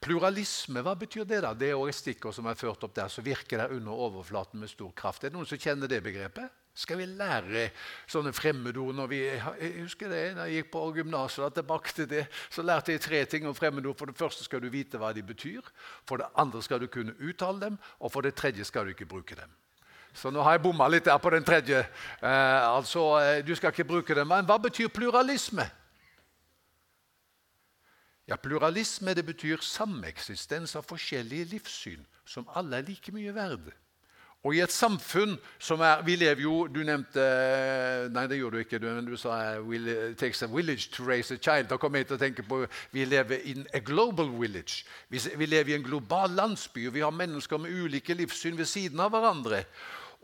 Pluralisme, 0.00 0.80
hva 0.80 0.94
betyr 0.96 1.26
det? 1.28 1.42
da? 1.44 1.52
Det 1.52 1.68
er 1.68 1.88
et 1.88 1.96
stikkord 1.96 2.32
som 2.32 2.46
er 2.48 2.56
ført 2.56 2.82
opp 2.86 2.94
der. 2.96 3.08
Så 3.12 3.20
virker 3.20 3.60
det 3.60 3.76
under 3.76 3.92
overflaten 3.92 4.60
med 4.60 4.72
stor 4.72 4.92
kraft. 4.96 5.24
Er 5.24 5.28
det 5.28 5.36
noen 5.36 5.48
som 5.48 5.60
kjenner 5.60 5.90
det 5.90 6.00
begrepet? 6.04 6.48
Skal 6.74 6.98
vi 6.98 7.04
lære 7.06 7.68
sånne 8.10 8.32
fremmedord 8.34 8.96
når 8.98 9.06
vi, 9.06 9.18
Jeg 9.22 9.82
husker 9.84 10.08
det 10.10 10.22
da 10.34 10.46
jeg 10.50 10.64
gikk 10.64 10.72
på 10.72 10.80
gymnaset. 10.96 11.54
Tilbake 11.54 11.92
til 11.94 12.08
det, 12.10 12.24
så 12.50 12.64
lærte 12.66 12.92
jeg 12.92 13.00
tre 13.00 13.24
ting 13.30 13.46
om 13.46 13.54
fremmedord. 13.54 13.94
For 13.98 14.10
det 14.10 14.18
første 14.18 14.42
skal 14.44 14.62
du 14.62 14.68
vite 14.72 14.98
hva 14.98 15.12
de 15.14 15.22
betyr. 15.22 15.62
For 16.06 16.18
det 16.18 16.26
andre 16.34 16.62
skal 16.62 16.82
du 16.82 16.88
kunne 16.90 17.14
uttale 17.22 17.60
dem. 17.60 17.78
Og 18.00 18.10
for 18.10 18.26
det 18.26 18.34
tredje 18.34 18.66
skal 18.66 18.84
du 18.84 18.90
ikke 18.90 19.06
bruke 19.06 19.38
dem. 19.38 19.52
Så 20.14 20.30
nå 20.30 20.42
har 20.42 20.56
jeg 20.56 20.62
bomma 20.62 20.88
litt 20.90 21.06
der 21.06 21.18
på 21.18 21.30
den 21.30 21.46
tredje. 21.46 21.78
Eh, 22.22 22.66
altså, 22.66 23.20
eh, 23.22 23.46
Du 23.46 23.54
skal 23.54 23.70
ikke 23.70 23.84
bruke 23.84 24.14
dem. 24.14 24.26
Men 24.26 24.46
hva 24.46 24.58
betyr 24.58 24.88
pluralisme? 24.88 25.70
Ja, 28.26 28.36
Pluralisme 28.36 29.14
det 29.14 29.26
betyr 29.26 29.62
sameksistens 29.62 30.74
av 30.76 30.86
forskjellige 30.88 31.44
livssyn 31.54 32.06
som 32.26 32.48
alle 32.54 32.78
er 32.78 32.86
like 32.88 33.12
mye 33.12 33.34
verd. 33.34 33.74
Og 34.44 34.52
i 34.52 34.60
et 34.60 34.72
samfunn 34.72 35.38
som 35.58 35.80
er 35.80 36.02
Vi 36.04 36.16
lever 36.20 36.42
jo 36.44 36.66
Du 36.68 36.82
nevnte 36.84 37.24
Nei, 38.12 38.26
det 38.28 38.38
gjorde 38.38 38.58
du 38.58 38.64
ikke. 38.64 38.80
Du, 38.82 38.88
du 39.06 39.16
sa 39.16 39.56
it 39.56 40.18
takes 40.20 40.42
a 40.42 40.46
village 40.46 40.90
to 40.92 41.04
raise 41.04 41.34
a 41.34 41.38
child. 41.38 41.68
Da 41.70 41.78
kommer 41.80 42.02
jeg 42.02 42.10
til 42.10 42.18
å 42.18 42.22
tenke 42.22 42.44
på 42.46 42.60
Vi 42.92 43.04
lever 43.08 43.40
in 43.50 43.66
a 43.72 43.80
global 43.80 44.28
village. 44.40 44.84
Vi, 45.08 45.20
vi 45.36 45.46
lever 45.46 45.72
i 45.72 45.78
en 45.78 45.86
global 45.86 46.30
landsby, 46.30 46.86
og 46.88 46.94
vi 46.94 47.04
har 47.04 47.10
mennesker 47.10 47.58
med 47.58 47.72
ulike 47.72 48.14
livssyn 48.14 48.58
ved 48.58 48.68
siden 48.68 49.00
av 49.00 49.14
hverandre. 49.14 49.64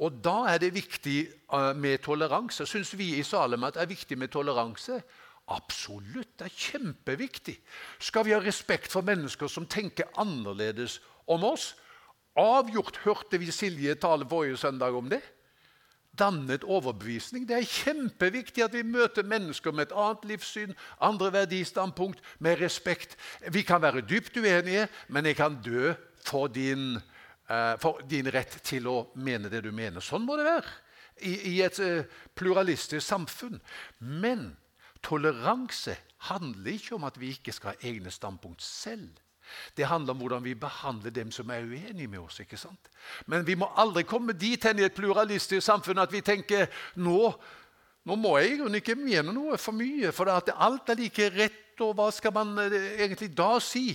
Og 0.00 0.20
Da 0.24 0.46
er 0.52 0.58
det 0.58 0.74
viktig 0.74 1.28
uh, 1.52 1.72
med 1.76 2.00
toleranse. 2.04 2.66
Syns 2.66 2.92
vi 2.98 3.14
i 3.18 3.24
Salem 3.24 3.64
at 3.64 3.76
det 3.76 3.82
er 3.84 3.92
viktig 3.92 4.18
med 4.18 4.32
toleranse? 4.32 5.00
Absolutt. 5.50 6.38
Det 6.38 6.46
er 6.46 6.56
kjempeviktig. 6.56 7.58
Skal 7.98 8.24
vi 8.24 8.32
ha 8.36 8.40
respekt 8.40 8.92
for 8.92 9.04
mennesker 9.04 9.48
som 9.48 9.66
tenker 9.66 10.08
annerledes 10.20 11.00
om 11.28 11.44
oss, 11.44 11.74
Avgjort 12.38 13.00
hørte 13.04 13.40
vi 13.42 13.50
Silje 13.50 13.94
tale 13.98 14.26
forrige 14.28 14.58
søndag 14.60 14.94
om 14.96 15.08
det. 15.10 15.20
Dannet 16.18 16.64
overbevisning. 16.64 17.46
Det 17.48 17.56
er 17.56 17.66
kjempeviktig 17.66 18.64
at 18.64 18.74
vi 18.74 18.82
møter 18.82 19.26
mennesker 19.26 19.72
med 19.72 19.88
et 19.88 19.96
annet 19.96 20.26
livssyn, 20.32 20.74
andre 21.00 21.32
verdistandpunkt, 21.32 22.20
med 22.38 22.60
respekt. 22.60 23.16
Vi 23.50 23.62
kan 23.62 23.82
være 23.82 24.04
dypt 24.06 24.36
uenige, 24.36 24.88
men 25.08 25.26
jeg 25.26 25.38
kan 25.38 25.58
dø 25.64 25.94
for 26.26 26.46
din, 26.46 26.98
uh, 27.50 27.74
for 27.80 28.02
din 28.10 28.30
rett 28.30 28.60
til 28.66 28.86
å 28.90 28.98
mene 29.14 29.50
det 29.50 29.64
du 29.64 29.72
mener. 29.72 30.02
Sånn 30.02 30.26
må 30.26 30.36
det 30.38 30.48
være 30.50 30.78
i, 31.22 31.60
et 31.62 31.78
uh, 31.80 32.04
pluralistisk 32.34 33.06
samfunn. 33.06 33.60
Men 33.98 34.56
toleranse 35.02 35.96
handler 36.30 36.76
ikke 36.76 36.96
om 36.98 37.06
at 37.08 37.18
vi 37.20 37.32
ikke 37.34 37.54
skal 37.54 37.74
ha 37.74 37.88
egne 37.90 38.12
standpunkt 38.12 38.62
selv. 38.64 39.14
Det 39.76 39.86
handler 39.86 40.14
om 40.14 40.20
hvordan 40.22 40.44
vi 40.44 40.54
behandler 40.54 41.14
dem 41.14 41.30
som 41.34 41.50
er 41.50 41.64
uenige 41.64 42.08
med 42.08 42.20
oss. 42.20 42.40
ikke 42.40 42.56
sant? 42.56 42.90
Men 43.26 43.46
vi 43.46 43.54
må 43.54 43.70
aldri 43.76 44.02
komme 44.02 44.32
dit 44.32 44.64
hen 44.64 44.78
i 44.78 44.86
et 44.86 44.96
pluralistisk 44.96 45.64
samfunn 45.64 45.98
at 45.98 46.12
vi 46.12 46.20
tenker 46.20 46.68
nå, 46.96 47.32
nå 48.04 48.16
må 48.16 48.36
jeg 48.38 48.60
ikke 48.80 48.98
mene 48.98 49.32
noe 49.32 49.58
for 49.58 49.76
mye, 49.76 50.12
for 50.12 50.30
alt 50.30 50.88
er 50.88 51.00
like 51.00 51.32
rett. 51.36 51.66
Og 51.80 51.94
hva 51.96 52.10
skal 52.12 52.34
man 52.36 52.58
eh, 52.60 52.74
egentlig 53.00 53.30
da 53.32 53.54
si? 53.64 53.94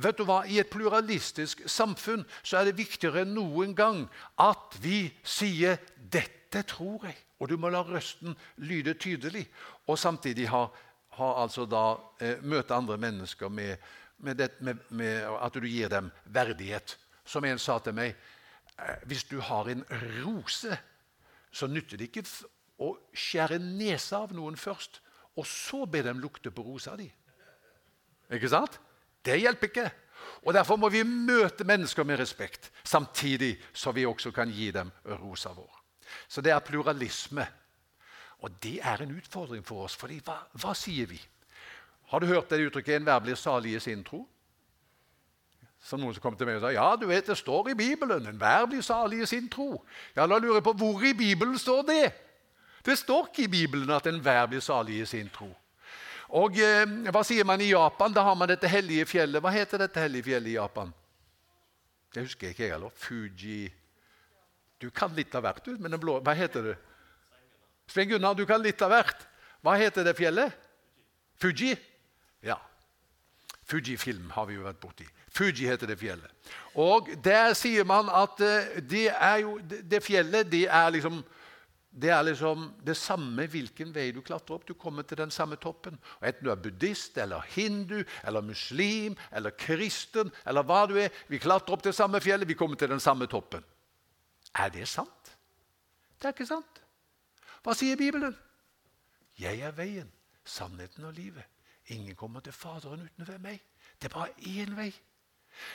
Vet 0.00 0.16
du 0.16 0.24
hva? 0.24 0.38
I 0.48 0.56
et 0.62 0.70
pluralistisk 0.72 1.66
samfunn 1.68 2.24
så 2.40 2.62
er 2.62 2.70
det 2.70 2.78
viktigere 2.78 3.26
enn 3.26 3.34
noen 3.36 3.74
gang 3.76 4.06
at 4.40 4.78
vi 4.80 5.10
sier 5.20 5.76
'dette 6.00 6.62
tror 6.64 7.04
jeg'. 7.04 7.26
Og 7.40 7.48
du 7.48 7.56
må 7.60 7.68
la 7.68 7.82
røsten 7.84 8.36
lyde 8.56 8.94
tydelig, 8.94 9.44
og 9.86 9.98
samtidig 9.98 10.48
ha, 10.48 10.66
ha 11.18 11.28
altså 11.42 11.66
da, 11.68 11.96
eh, 12.20 12.40
møte 12.42 12.74
andre 12.74 12.96
mennesker 12.96 13.48
med 13.48 13.76
med, 14.18 14.36
det, 14.36 14.50
med, 14.60 14.78
med, 14.88 15.24
at 15.40 15.54
du 15.54 15.66
gir 15.68 15.90
dem 15.92 16.10
verdighet. 16.24 16.96
Som 17.26 17.44
en 17.44 17.58
sa 17.58 17.78
til 17.82 17.96
meg 17.96 18.12
eh, 18.78 19.02
Hvis 19.06 19.24
du 19.24 19.40
har 19.40 19.68
en 19.68 19.84
rose, 20.22 20.78
så 21.52 21.66
nytter 21.66 21.98
det 21.98 22.10
ikke 22.10 22.24
å 22.82 22.92
skjære 23.16 23.58
nesa 23.62 24.22
av 24.24 24.34
noen 24.36 24.56
først, 24.60 25.00
og 25.36 25.46
så 25.48 25.84
be 25.88 26.02
dem 26.04 26.20
lukte 26.20 26.52
på 26.52 26.64
rosa 26.64 26.96
di. 26.96 27.06
Ikke 28.32 28.50
sant? 28.50 28.78
Det 29.24 29.38
hjelper 29.40 29.70
ikke. 29.70 29.86
Og 30.46 30.54
Derfor 30.54 30.78
må 30.80 30.88
vi 30.92 31.02
møte 31.04 31.66
mennesker 31.66 32.04
med 32.04 32.20
respekt, 32.20 32.70
samtidig 32.84 33.56
så 33.72 33.92
vi 33.92 34.06
også 34.06 34.32
kan 34.34 34.50
gi 34.52 34.70
dem 34.74 34.90
rosa 35.20 35.52
vår. 35.56 35.82
Så 36.28 36.40
det 36.40 36.52
er 36.54 36.64
pluralisme. 36.64 37.46
Og 38.44 38.52
det 38.62 38.78
er 38.84 39.02
en 39.02 39.16
utfordring 39.16 39.64
for 39.66 39.86
oss. 39.86 39.96
for 39.96 40.12
hva, 40.26 40.38
hva 40.60 40.74
sier 40.76 41.08
vi? 41.10 41.18
Har 42.06 42.20
du 42.20 42.26
hørt 42.26 42.50
det 42.50 42.60
uttrykket 42.66 43.00
'enhver 43.00 43.20
blir 43.20 43.34
salig 43.34 43.74
i 43.74 43.80
sin 43.80 44.04
tro'? 44.04 44.26
Som 45.80 46.00
noen 46.00 46.14
som 46.14 46.22
kom 46.22 46.36
til 46.36 46.46
meg 46.46 46.56
og 46.56 46.60
sa 46.62 46.70
ja, 46.72 46.96
du 46.96 47.06
vet, 47.06 47.26
det 47.26 47.36
står 47.36 47.68
i 47.70 47.74
Bibelen 47.74 48.26
'enhver 48.26 48.66
blir 48.66 48.80
salig 48.80 49.22
i 49.22 49.26
sin 49.26 49.48
tro'. 49.48 49.82
Ja, 50.16 50.26
La 50.26 50.38
lurer 50.38 50.60
på 50.60 50.72
hvor 50.72 51.02
i 51.02 51.12
Bibelen 51.12 51.58
står 51.58 51.82
det? 51.82 52.12
Det 52.86 52.98
står 52.98 53.26
ikke 53.26 53.42
i 53.42 53.50
Bibelen 53.50 53.90
at 53.90 54.06
enhver 54.06 54.46
blir 54.46 54.60
salig 54.62 55.00
i 55.00 55.06
sin 55.06 55.28
tro. 55.34 55.48
Og 56.38 56.58
eh, 56.62 56.86
Hva 57.10 57.22
sier 57.26 57.46
man 57.46 57.60
i 57.60 57.72
Japan? 57.72 58.14
Da 58.14 58.22
har 58.22 58.36
man 58.38 58.50
dette 58.50 58.70
hellige 58.70 59.08
fjellet. 59.10 59.42
Hva 59.42 59.50
heter 59.54 59.82
dette 59.82 60.00
hellige 60.00 60.28
fjellet 60.28 60.52
i 60.52 60.54
Japan? 60.54 60.92
Det 62.14 62.22
husker 62.22 62.46
jeg 62.46 62.54
ikke, 62.54 62.62
jeg 62.64 62.72
heller. 62.76 62.94
Fuji 62.94 63.72
Du 64.80 64.90
kan 64.92 65.14
litt 65.16 65.34
av 65.34 65.42
hvert, 65.42 65.64
du. 65.64 65.78
Men 65.80 65.96
den 65.96 66.00
blå 66.00 66.20
Hva 66.20 66.34
heter 66.36 66.70
det? 66.70 66.76
Svein 67.90 68.08
Gunnar, 68.10 68.34
du 68.34 68.44
kan 68.46 68.62
litt 68.62 68.82
av 68.82 68.92
hvert. 68.92 69.26
Hva 69.64 69.74
heter 69.80 70.06
det 70.06 70.14
fjellet? 70.18 70.54
Fuji? 71.42 71.74
Fuji-film 73.66 74.30
har 74.30 74.46
vi 74.46 74.54
jo 74.54 74.66
vært 74.66 74.78
borti. 74.80 75.06
Fuji 75.34 75.66
heter 75.66 75.90
det 75.90 75.98
fjellet. 75.98 76.52
Og 76.78 77.08
Der 77.24 77.54
sier 77.58 77.84
man 77.84 78.08
at 78.08 78.40
eh, 78.40 78.76
det, 78.80 79.08
jo, 79.42 79.56
det 79.66 80.02
fjellet 80.04 80.46
det 80.50 80.66
er 80.70 80.92
liksom 80.94 81.24
det 81.96 82.10
er 82.12 82.22
liksom 82.26 82.66
det 82.84 82.92
samme 83.00 83.46
hvilken 83.48 83.94
vei 83.94 84.10
du 84.12 84.20
klatrer 84.20 84.58
opp. 84.58 84.66
Du 84.68 84.74
kommer 84.76 85.02
til 85.02 85.16
den 85.16 85.30
samme 85.32 85.56
toppen. 85.56 85.96
Og 86.20 86.26
Enten 86.28 86.44
du 86.44 86.50
er 86.52 86.60
buddhist 86.60 87.16
eller 87.16 87.40
hindu 87.54 88.02
eller 88.22 88.44
muslim 88.44 89.16
eller 89.32 89.54
kristen 89.56 90.28
eller 90.44 90.66
hva 90.68 90.82
du 90.90 90.98
er, 91.00 91.08
vi 91.32 91.40
klatrer 91.40 91.72
opp 91.72 91.86
det 91.86 91.94
samme 91.96 92.20
fjellet, 92.20 92.48
vi 92.48 92.58
kommer 92.58 92.76
til 92.76 92.92
den 92.92 93.00
samme 93.00 93.26
toppen. 93.26 93.64
Er 94.54 94.68
det 94.68 94.84
sant? 94.88 95.32
Det 96.20 96.28
er 96.28 96.36
ikke 96.36 96.48
sant. 96.48 96.82
Hva 97.64 97.72
sier 97.74 97.96
Bibelen? 97.96 98.36
Jeg 99.40 99.64
er 99.64 99.72
veien, 99.76 100.12
sannheten 100.44 101.08
og 101.08 101.16
livet. 101.16 101.48
Ingen 101.86 102.16
kommer 102.16 102.40
til 102.40 102.52
Faderen 102.52 103.04
uten 103.04 103.28
ved 103.28 103.38
meg. 103.38 103.60
Det 104.02 104.10
er 104.10 104.14
bare 104.14 104.32
én 104.42 104.74
vei. 104.76 104.90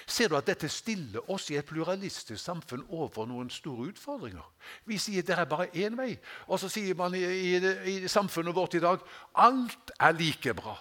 Ser 0.06 0.30
du 0.30 0.36
at 0.38 0.46
dette 0.46 0.70
stiller 0.70 1.30
oss 1.32 1.50
i 1.50 1.58
et 1.58 1.66
pluralistisk 1.66 2.44
samfunn 2.44 2.84
overfor 2.90 3.26
noen 3.26 3.50
store 3.50 3.88
utfordringer? 3.90 4.46
Vi 4.86 5.00
sier 5.02 5.26
det 5.26 5.38
er 5.38 5.50
bare 5.50 5.72
én 5.74 5.98
vei, 5.98 6.12
og 6.48 6.60
så 6.62 6.70
sier 6.70 6.98
man 6.98 7.16
i, 7.18 7.24
i, 7.24 7.56
i 7.96 8.12
samfunnet 8.12 8.56
vårt 8.56 8.78
i 8.78 8.84
dag 8.84 9.02
alt 9.42 9.94
er 10.00 10.18
like 10.20 10.54
bra. 10.54 10.76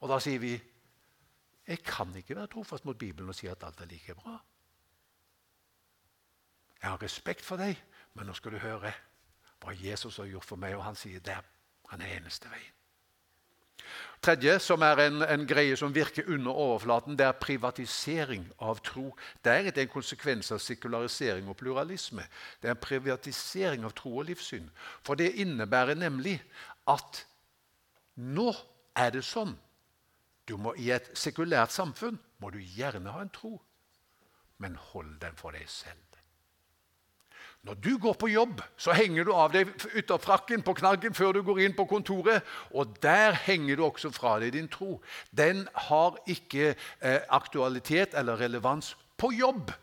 Og 0.00 0.08
da 0.08 0.20
sier 0.22 0.40
vi 0.40 0.54
jeg 1.66 1.82
kan 1.82 2.14
ikke 2.14 2.36
være 2.36 2.46
trofast 2.46 2.84
mot 2.86 2.98
Bibelen 2.98 3.28
og 3.28 3.34
si 3.34 3.48
at 3.50 3.64
alt 3.66 3.80
er 3.82 3.90
like 3.90 4.14
bra. 4.14 4.38
Jeg 6.82 6.90
har 6.90 7.02
respekt 7.02 7.42
for 7.44 7.58
deg, 7.58 7.74
men 8.14 8.28
nå 8.28 8.36
skal 8.38 8.54
du 8.54 8.62
høre 8.62 8.92
hva 9.60 9.74
Jesus 9.74 10.20
har 10.20 10.28
gjort 10.30 10.46
for 10.46 10.60
meg, 10.60 10.76
og 10.76 10.84
han 10.84 10.94
sier 10.94 11.20
det. 11.24 11.38
Han 11.90 12.02
er 12.04 12.18
eneste 12.20 12.50
veien. 12.52 12.74
Tredje, 14.24 14.56
som 14.58 14.82
er 14.82 15.00
en, 15.04 15.22
en, 15.22 15.44
greie 15.46 15.76
som 15.78 15.92
virker 15.94 16.26
under 16.32 16.56
overflaten, 16.56 17.16
det 17.18 17.26
er 17.26 17.36
privatisering 17.38 18.46
av 18.58 18.80
tro. 18.82 19.10
Det 19.42 19.52
er 19.52 19.60
egentlig 19.60 19.84
en 19.84 19.92
konsekvens 19.92 20.50
av 20.56 20.62
sekularisering 20.64 21.48
og 21.52 21.58
pluralisme. 21.60 22.24
Det 22.62 22.70
er 22.70 22.74
en 22.74 22.82
privatisering 22.82 23.84
av 23.86 23.94
tro 23.98 24.16
og 24.18 24.26
livssyn. 24.30 24.66
For 25.06 25.20
det 25.20 25.36
innebærer 25.42 25.98
nemlig 26.00 26.40
at 26.90 27.22
nå 28.16 28.50
er 28.96 29.12
det 29.14 29.24
sånn 29.26 29.54
må, 30.54 30.76
I 30.78 30.92
et 30.94 31.08
sekulært 31.18 31.74
samfunn 31.74 32.20
må 32.38 32.52
du 32.54 32.60
gjerne 32.62 33.10
ha 33.10 33.24
en 33.24 33.32
tro, 33.34 33.56
men 34.62 34.76
hold 34.92 35.16
den 35.18 35.34
for 35.34 35.56
deg 35.56 35.66
selv. 35.66 36.05
Når 37.66 37.74
du 37.82 37.96
går 37.98 38.12
på 38.14 38.28
jobb, 38.30 38.60
så 38.78 38.94
henger 38.94 39.26
du 39.26 39.32
av 39.34 39.50
deg 39.50 39.72
ytterfrakken 39.98 40.62
på 40.62 40.76
knaggen 40.78 41.16
før 41.18 41.34
du 41.34 41.40
går 41.42 41.64
inn 41.64 41.74
på 41.74 41.88
kontoret, 41.90 42.46
og 42.70 42.92
der 43.02 43.34
henger 43.42 43.80
du 43.80 43.82
også 43.88 44.12
fra 44.14 44.36
deg 44.38 44.54
din 44.54 44.68
tro. 44.70 45.00
Den 45.34 45.64
har 45.88 46.14
ikke 46.30 46.76
eh, 46.76 47.18
aktualitet 47.34 48.14
eller 48.14 48.38
relevans 48.38 48.92
på 49.18 49.32
jobb. 49.34 49.74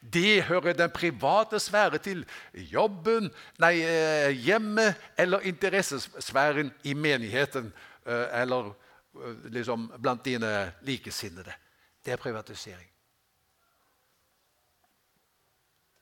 Det 0.00 0.46
hører 0.48 0.72
den 0.80 0.90
private 0.90 1.60
sfære 1.60 2.00
til. 2.00 2.24
Jobben, 2.72 3.28
nei, 3.60 3.74
eh, 3.84 4.32
hjemmet 4.32 4.96
eller 5.18 5.44
interessesfæren 5.44 6.72
i 6.88 6.96
menigheten. 6.96 7.72
Eh, 8.06 8.26
eller 8.40 8.72
eh, 8.72 9.52
liksom 9.52 9.90
blant 10.00 10.24
dine 10.24 10.72
likesinnede. 10.88 11.52
Det 12.00 12.16
er 12.16 12.16
privatisering. 12.16 12.95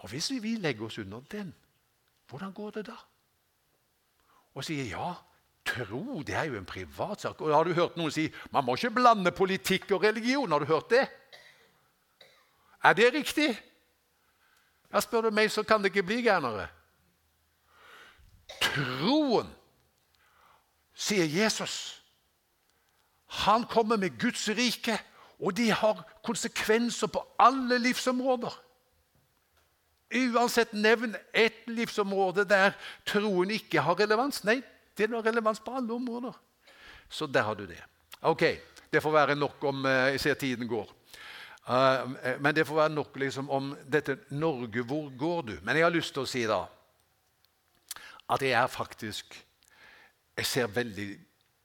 Og 0.04 0.11
Hvis 0.11 0.30
vi 0.30 0.56
legger 0.61 0.84
oss 0.84 0.99
under 0.99 1.20
den, 1.30 1.54
hvordan 2.28 2.52
går 2.52 2.70
det 2.70 2.87
da? 2.87 2.96
Og 4.54 4.64
sier 4.64 4.84
ja, 4.84 5.14
tro 5.64 6.20
det 6.20 6.34
er 6.37 6.50
jo 6.50 6.58
en 6.58 6.66
privatsak. 6.68 7.40
Og 7.40 7.54
Har 7.54 7.64
du 7.64 7.73
hørt 7.73 7.96
noen 7.96 8.12
si 8.12 8.26
man 8.52 8.66
må 8.66 8.75
ikke 8.76 8.90
blande 8.99 9.32
politikk 9.32 9.94
og 9.96 10.02
religion? 10.04 10.52
Har 10.52 10.61
du 10.61 10.68
hørt 10.68 10.90
det? 10.90 11.06
Er 12.84 12.92
det 12.92 13.14
riktig? 13.14 13.49
Ja, 14.92 15.00
Spør 15.00 15.20
du 15.20 15.30
meg, 15.30 15.49
så 15.50 15.62
kan 15.62 15.80
det 15.80 15.94
ikke 15.94 16.04
bli 16.04 16.20
gærnere. 16.23 16.68
Troen, 18.61 19.48
sier 20.94 21.24
Jesus, 21.24 22.02
han 23.40 23.64
kommer 23.64 23.96
med 23.96 24.20
Guds 24.20 24.48
rike, 24.52 24.98
og 25.40 25.57
de 25.57 25.70
har 25.72 26.05
konsekvenser 26.22 27.09
på 27.09 27.24
alle 27.38 27.79
livsområder. 27.79 28.63
Uansett, 30.14 30.72
nevn 30.72 31.16
ett 31.33 31.66
livsområde 31.66 32.44
der 32.46 32.77
troen 33.07 33.50
ikke 33.50 33.83
har 33.83 33.98
relevans. 33.98 34.44
Nei, 34.46 34.61
det 34.94 35.11
har 35.11 35.24
relevans 35.27 35.61
på 35.61 35.74
alle 35.74 35.92
områder. 35.92 36.37
Så 37.11 37.27
der 37.27 37.42
har 37.42 37.55
du 37.59 37.66
det. 37.66 37.83
Ok, 38.22 38.44
Det 38.94 39.03
får 39.03 39.11
være 39.11 39.35
nok 39.35 39.64
om 39.64 39.87
eh, 39.87 39.90
Jeg 40.14 40.20
ser 40.20 40.35
tiden 40.35 40.68
går. 40.68 40.90
Uh, 41.68 42.12
men 42.40 42.55
det 42.55 42.66
får 42.66 42.77
være 42.77 42.94
nok 42.94 43.16
liksom 43.16 43.50
om 43.50 43.77
dette 43.92 44.18
Norge, 44.31 44.83
hvor 44.83 45.11
går 45.18 45.42
du? 45.42 45.59
Men 45.62 45.77
jeg 45.77 45.85
har 45.85 45.90
lyst 45.90 46.12
til 46.14 46.22
å 46.22 46.29
si 46.29 46.42
da 46.46 46.61
at 48.29 48.42
jeg 48.42 48.53
er 48.53 48.66
faktisk 48.66 49.35
Jeg 50.37 50.46
ser 50.46 50.66
veldig 50.66 51.09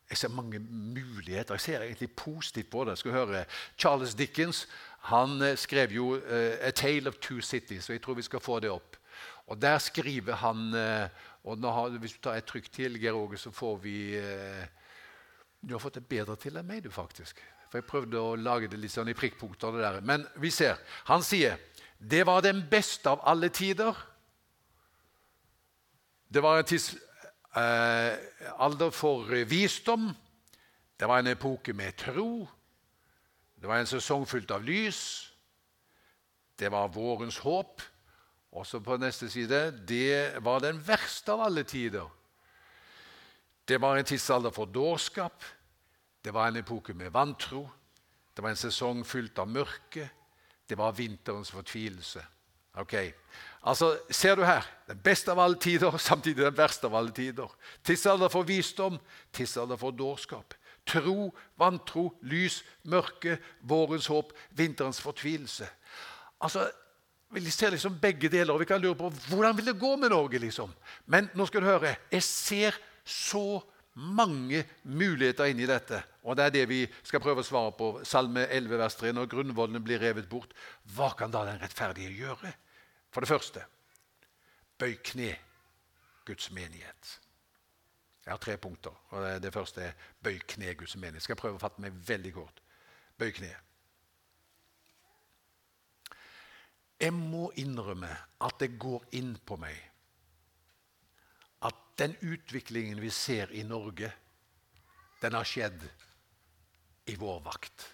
jeg 0.09 0.17
ser 0.17 0.29
mange 0.33 0.59
muligheter. 0.59 1.53
Jeg 1.53 1.61
ser 1.61 1.81
egentlig 1.81 2.11
positivt 2.11 2.69
på 2.69 2.83
det. 2.83 2.89
Jeg 2.89 2.97
skal 2.97 3.11
høre 3.11 3.45
Charles 3.77 4.15
Dickens 4.15 4.67
han 5.01 5.41
eh, 5.41 5.57
skrev 5.57 5.91
jo 5.91 6.17
uh, 6.17 6.55
'A 6.61 6.71
Tale 6.71 7.09
of 7.09 7.15
Two 7.21 7.41
Cities', 7.41 7.89
og 7.89 7.95
jeg 7.95 8.01
tror 8.01 8.13
vi 8.13 8.21
skal 8.21 8.39
få 8.39 8.59
det 8.59 8.69
opp. 8.69 8.97
Og 9.47 9.61
Der 9.61 9.77
skriver 9.77 10.35
han 10.35 10.73
uh, 10.73 11.09
og 11.43 11.73
har, 11.73 11.89
Hvis 11.89 12.13
du 12.13 12.19
tar 12.21 12.35
et 12.35 12.45
trykk 12.45 12.71
til, 12.71 12.99
Geir 12.99 13.13
Åge, 13.13 13.37
så 13.37 13.51
får 13.51 13.77
vi 13.77 14.21
Du 15.61 15.73
har 15.73 15.79
fått 15.79 15.95
det 15.95 16.07
bedre 16.07 16.35
til 16.35 16.57
enn 16.57 16.67
meg, 16.67 16.83
du, 16.83 16.91
faktisk. 16.91 17.41
For 17.69 17.77
jeg 17.77 17.85
prøvde 17.85 18.19
å 18.19 18.35
lage 18.35 18.67
det 18.67 18.79
litt 18.79 18.91
sånn 18.91 19.09
i 19.09 19.13
prikkpunkter. 19.13 19.71
det 19.71 19.81
der. 19.81 20.01
Men 20.01 20.27
vi 20.35 20.51
ser. 20.51 20.75
Han 21.05 21.23
sier 21.23 21.57
det 21.99 22.25
var 22.25 22.41
den 22.41 22.69
beste 22.69 23.09
av 23.09 23.19
alle 23.27 23.49
tider. 23.49 23.95
Det 26.29 26.43
var 26.43 26.57
en 26.57 26.65
tidsalder 26.65 28.89
for 28.91 29.45
visdom. 29.45 30.15
Det 30.99 31.07
var 31.07 31.19
en 31.19 31.27
epoke 31.27 31.73
med 31.73 31.97
tro. 31.97 32.47
Det 33.59 33.67
var 33.67 33.81
en 33.81 33.89
sesong 33.89 34.25
fylt 34.27 34.51
av 34.51 34.63
lys. 34.63 35.01
Det 36.59 36.71
var 36.71 36.91
vårens 36.95 37.37
håp. 37.43 37.81
Også 38.51 38.79
på 38.81 38.97
neste 38.97 39.29
side 39.29 39.59
det 39.87 40.39
var 40.43 40.63
den 40.63 40.79
verste 40.87 41.33
av 41.35 41.43
alle 41.45 41.63
tider. 41.63 42.07
Det 43.67 43.77
var 43.81 43.97
en 43.97 44.07
tidsalder 44.07 44.49
for 44.51 44.65
dårskap. 44.65 45.43
Det 46.23 46.33
var 46.33 46.47
en 46.47 46.57
epoke 46.63 46.93
med 46.93 47.11
vantro. 47.13 47.67
Det 48.33 48.43
var 48.43 48.49
en 48.49 48.59
sesong 48.59 49.03
fylt 49.05 49.39
av 49.39 49.47
mørke. 49.47 50.09
Det 50.69 50.77
var 50.77 50.95
vinterens 50.97 51.51
fortvilelse. 51.51 52.23
Ok, 52.79 52.93
altså 53.65 53.97
Ser 54.09 54.35
du 54.35 54.43
her? 54.45 54.65
Den 54.87 54.99
beste 55.03 55.31
av 55.31 55.39
alle 55.39 55.57
tider, 55.59 55.97
samtidig 55.97 56.45
den 56.45 56.57
verste 56.57 56.87
av 56.87 56.95
alle 56.95 57.11
tider. 57.11 57.49
Tidsalder 57.83 58.29
for 58.29 58.47
visdom, 58.47 58.99
tidsalder 59.33 59.77
for 59.77 59.91
dårskap. 59.91 60.53
Tro, 60.89 61.29
vantro, 61.59 62.07
lys, 62.25 62.63
mørke, 62.89 63.37
vårens 63.61 64.09
håp, 64.09 64.33
vinterens 64.57 65.01
fortvilelse. 65.03 65.69
Altså, 66.41 66.69
Vi 67.29 67.51
ser 67.53 67.69
liksom 67.69 67.99
begge 68.01 68.25
deler, 68.25 68.55
og 68.55 68.59
vi 68.59 68.65
kan 68.65 68.81
lure 68.81 68.95
på 68.97 69.09
hvordan 69.29 69.53
vil 69.55 69.67
det 69.67 69.79
gå 69.79 69.95
med 70.01 70.09
Norge. 70.09 70.39
liksom. 70.39 70.71
Men 71.05 71.29
nå 71.37 71.45
skal 71.45 71.61
du 71.61 71.67
høre, 71.67 71.95
jeg 72.11 72.23
ser 72.23 72.79
så 73.05 73.61
mange 73.93 74.63
muligheter 74.83 75.45
inni 75.45 75.67
dette. 75.69 76.01
Og 76.23 76.35
det 76.35 76.45
er 76.45 76.49
det 76.49 76.65
vi 76.69 76.79
skal 77.03 77.21
prøve 77.21 77.43
å 77.43 77.45
svare 77.45 77.71
på. 77.77 77.91
Salme 78.03 78.47
11, 78.47 78.77
vers 78.81 78.95
3. 78.95 79.13
Når 79.13 79.29
grunnvollene 79.29 79.81
blir 79.83 80.01
revet 80.01 80.29
bort, 80.29 80.53
hva 80.95 81.11
kan 81.17 81.29
da 81.29 81.43
den 81.45 81.61
rettferdige 81.61 82.15
gjøre? 82.17 82.53
For 83.13 83.21
det 83.21 83.29
første 83.29 83.65
bøy 84.79 84.95
kne, 85.03 85.33
Guds 86.25 86.51
menighet. 86.55 87.17
Jeg 88.29 88.33
har 88.35 88.41
tre 88.45 88.57
punkter. 88.61 88.93
og 89.09 89.41
Det 89.41 89.49
første 89.53 89.81
er 89.81 89.93
bøy 90.21 90.35
kne, 90.37 90.75
Guds 90.77 90.95
mening. 90.95 91.15
Jeg 91.17 91.25
skal 91.25 91.35
prøve 91.35 91.57
å 91.57 91.61
fatte 91.63 91.81
meg 91.81 91.95
veldig 92.05 92.31
kort. 92.35 92.59
Bøy 93.17 93.31
kne. 93.33 93.47
Jeg 96.99 97.13
må 97.15 97.47
innrømme 97.57 98.11
at 98.45 98.59
det 98.61 98.75
går 98.77 99.07
inn 99.17 99.31
på 99.49 99.57
meg 99.57 99.79
at 101.65 101.79
den 101.97 102.13
utviklingen 102.21 103.01
vi 103.01 103.09
ser 103.09 103.49
i 103.49 103.63
Norge, 103.65 104.11
den 105.23 105.33
har 105.33 105.49
skjedd 105.49 105.87
i 107.09 107.15
vår 107.17 107.39
vakt. 107.47 107.87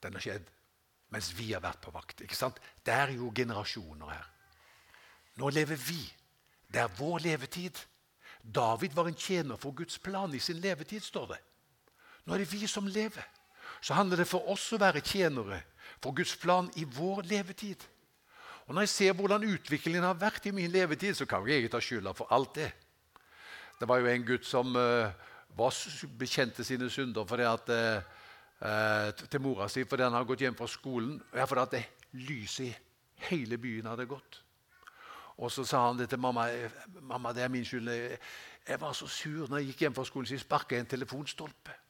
Den 0.00 0.16
har 0.16 0.24
skjedd 0.24 0.48
mens 1.12 1.28
vi 1.36 1.50
har 1.52 1.60
vært 1.60 1.84
på 1.84 1.92
vakt. 1.92 2.24
ikke 2.24 2.38
sant? 2.38 2.56
Det 2.80 2.94
er 2.94 3.12
jo 3.18 3.28
generasjoner 3.36 4.14
her. 4.14 4.32
Nå 5.36 5.52
lever 5.52 5.76
vi. 5.76 6.00
Det 6.72 6.80
er 6.80 6.96
vår 6.96 7.20
levetid. 7.26 7.82
David 8.54 8.94
var 8.94 9.08
en 9.08 9.18
tjener 9.18 9.58
for 9.58 9.74
Guds 9.74 9.98
plan 9.98 10.34
i 10.34 10.38
sin 10.38 10.60
levetid, 10.62 11.02
står 11.02 11.26
det. 11.34 11.40
Nå 12.26 12.34
er 12.34 12.42
det 12.42 12.52
vi 12.52 12.66
som 12.70 12.86
lever. 12.86 13.24
Så 13.80 13.94
handler 13.94 14.22
det 14.22 14.28
for 14.30 14.46
oss 14.50 14.64
å 14.72 14.80
være 14.80 15.02
tjenere 15.04 15.60
for 16.02 16.14
Guds 16.16 16.36
plan 16.38 16.70
i 16.78 16.84
vår 16.84 17.26
levetid. 17.26 17.82
Og 18.66 18.74
Når 18.74 18.86
jeg 18.86 18.88
ser 18.88 19.12
hvordan 19.14 19.46
utviklingen 19.46 20.02
har 20.02 20.18
vært 20.18 20.46
i 20.46 20.54
min 20.54 20.70
levetid, 20.70 21.14
så 21.14 21.26
kan 21.26 21.46
jeg 21.46 21.62
ikke 21.62 21.76
ta 21.76 21.80
skylda 21.82 22.14
for 22.14 22.30
alt 22.34 22.54
det. 22.54 22.70
Det 23.78 23.88
var 23.88 24.00
jo 24.00 24.08
en 24.10 24.24
gutt 24.26 24.46
som 24.46 24.74
uh, 24.74 25.12
var 25.56 25.76
bekjente 26.18 26.64
sine 26.64 26.88
synder 26.90 27.26
fordi 27.28 27.44
at 27.46 27.70
uh, 27.70 29.26
til 29.28 29.42
mora 29.44 29.68
si 29.68 29.84
fordi 29.84 30.06
han 30.06 30.16
hadde 30.16 30.30
gått 30.30 30.42
hjem 30.46 30.56
fra 30.58 30.66
skolen. 30.70 31.20
Ja, 31.34 31.44
fordi 31.44 31.62
at 31.62 31.76
det 31.76 31.84
lyset 32.26 32.66
i 32.66 32.74
hele 33.28 33.58
byen 33.58 33.86
hadde 33.90 34.08
gått. 34.08 34.40
Og 35.36 35.52
så 35.52 35.64
sa 35.64 35.86
han 35.86 35.98
det 35.98 36.08
til 36.08 36.18
mamma. 36.18 36.48
'Mamma, 37.02 37.32
det 37.32 37.42
er 37.42 37.48
min 37.48 37.64
skyld. 37.64 37.88
Jeg 38.68 38.80
var 38.80 38.92
så 38.92 39.06
sur 39.06 39.48
når 39.48 39.58
jeg 39.58 39.66
gikk 39.66 39.80
hjem 39.80 39.94
fra 39.94 40.04
skolen, 40.04 40.26
så 40.26 40.34
jeg 40.34 40.40
sparka 40.40 40.78
en 40.78 40.86
telefonstolpe.' 40.86 41.82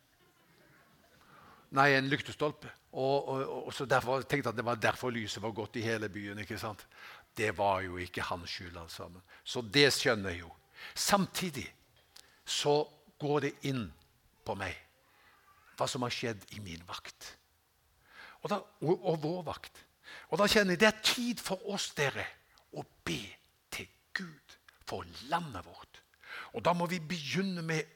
Nei, 1.71 1.93
en 1.97 2.09
lyktestolpe. 2.09 2.71
Og, 2.93 3.29
og, 3.29 3.67
og, 3.67 3.73
så 3.75 3.85
derfor 3.85 4.23
tenkte 4.23 4.49
at 4.49 4.57
det 4.57 4.65
var 4.65 4.79
derfor 4.81 5.11
lyset 5.11 5.43
var 5.43 5.51
godt 5.51 5.77
i 5.77 5.83
hele 5.85 6.09
byen. 6.09 6.39
ikke 6.39 6.59
sant? 6.59 6.87
Det 7.37 7.59
var 7.59 7.81
jo 7.81 7.97
ikke 7.97 8.23
hans 8.23 8.51
skyld, 8.51 8.77
alt 8.77 8.93
sammen. 8.93 9.23
Så 9.45 9.61
det 9.61 9.93
skjønner 9.93 10.31
jeg 10.31 10.41
jo. 10.41 10.53
Samtidig 10.95 11.67
så 12.45 12.87
går 13.19 13.41
det 13.41 13.53
inn 13.63 13.93
på 14.45 14.55
meg 14.55 14.77
hva 15.77 15.89
som 15.91 16.07
har 16.07 16.15
skjedd 16.15 16.47
i 16.57 16.63
min 16.65 16.83
vakt. 16.89 17.35
Og, 18.43 18.51
da, 18.51 18.61
og, 18.81 18.95
og 18.95 19.19
vår 19.21 19.43
vakt. 19.45 19.83
Og 20.31 20.39
da 20.41 20.47
kjenner 20.49 20.77
jeg 20.77 20.81
det 20.81 20.89
er 20.89 21.03
tid 21.05 21.43
for 21.43 21.61
oss, 21.75 21.91
dere, 21.99 22.25
å 22.73 22.85
be 23.07 23.21
til 23.75 23.89
Gud 24.17 24.57
for 24.87 25.07
landet 25.31 25.67
vårt. 25.67 26.03
Og 26.55 26.65
da 26.65 26.73
må 26.77 26.89
vi 26.91 27.01
begynne 27.01 27.63
med 27.63 27.96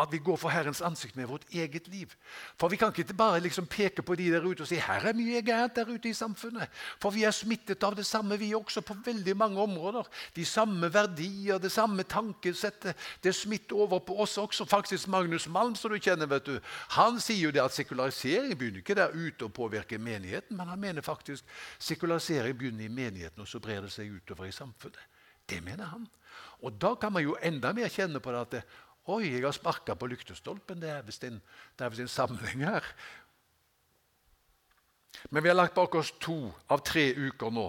at 0.00 0.08
vi 0.12 0.18
går 0.24 0.38
for 0.40 0.48
Herrens 0.48 0.80
ansikt 0.80 1.16
med 1.16 1.26
vårt 1.28 1.44
eget 1.52 1.88
liv. 1.88 2.14
For 2.56 2.72
vi 2.72 2.78
kan 2.80 2.94
ikke 2.96 3.14
bare 3.14 3.40
liksom 3.44 3.66
peke 3.66 4.02
på 4.02 4.14
de 4.16 4.30
der 4.32 4.44
ute 4.46 4.64
og 4.64 4.68
si 4.68 4.78
her 4.80 5.04
er 5.04 5.16
mye 5.16 5.42
gærent 5.44 5.76
der 5.76 5.90
ute 5.90 6.08
i 6.08 6.16
samfunnet. 6.16 6.68
For 7.00 7.12
vi 7.12 7.26
er 7.28 7.34
smittet 7.36 7.84
av 7.84 7.96
det 7.96 8.06
samme, 8.08 8.38
vi 8.40 8.54
også, 8.56 8.80
på 8.80 8.96
veldig 9.04 9.34
mange 9.36 9.60
områder. 9.60 10.08
De 10.36 10.44
samme 10.48 10.88
verdier, 10.94 11.58
det 11.60 11.72
samme 11.72 12.06
tankesettet. 12.08 12.96
Det 13.22 13.34
smitter 13.36 13.76
over 13.76 14.00
på 14.00 14.16
oss 14.24 14.38
også. 14.40 14.64
Faktisk 14.64 15.08
Magnus 15.12 15.48
Malm, 15.48 15.74
som 15.76 15.92
du 15.92 15.98
kjenner, 16.00 16.30
vet 16.30 16.48
du, 16.48 16.56
han 16.96 17.20
sier 17.20 17.50
jo 17.50 17.52
det 17.52 17.60
at 17.60 17.76
sekularisering 17.76 18.56
begynner 18.56 18.80
ikke 18.80 18.96
der 18.96 19.12
ute 19.12 19.44
å 19.44 19.52
påvirke 19.52 19.98
menigheten, 20.00 20.56
men 20.56 20.72
han 20.72 20.80
mener 20.80 21.04
faktisk 21.04 21.44
sekularisering 21.78 22.56
begynner 22.56 22.88
i 22.88 22.88
menigheten, 22.88 23.44
og 23.44 23.48
så 23.48 23.60
brer 23.60 23.84
det 23.84 23.92
seg 23.92 24.08
utover 24.08 24.48
i 24.48 24.56
samfunnet. 24.56 25.04
Det 25.48 25.60
mener 25.60 25.84
han. 25.92 26.08
Og 26.62 26.72
da 26.80 26.94
kan 26.96 27.12
man 27.12 27.24
jo 27.26 27.36
enda 27.42 27.74
mer 27.76 27.92
kjenne 27.92 28.22
på 28.22 28.32
det 28.32 28.40
at 28.40 28.56
det, 28.56 28.62
Oi, 29.10 29.32
jeg 29.32 29.42
har 29.42 29.54
sparka 29.54 29.96
på 29.98 30.06
lyktestolpen. 30.06 30.78
Det 30.82 30.90
er 30.90 31.02
visst 31.02 31.24
en, 31.26 31.40
en, 31.80 32.08
sammenheng 32.08 32.62
her. 32.62 32.86
Men 35.30 35.42
vi 35.42 35.50
har 35.50 35.56
lagt 35.56 35.74
bak 35.74 35.94
oss 35.98 36.12
to 36.22 36.52
av 36.70 36.84
tre 36.86 37.08
uker 37.14 37.50
nå, 37.50 37.64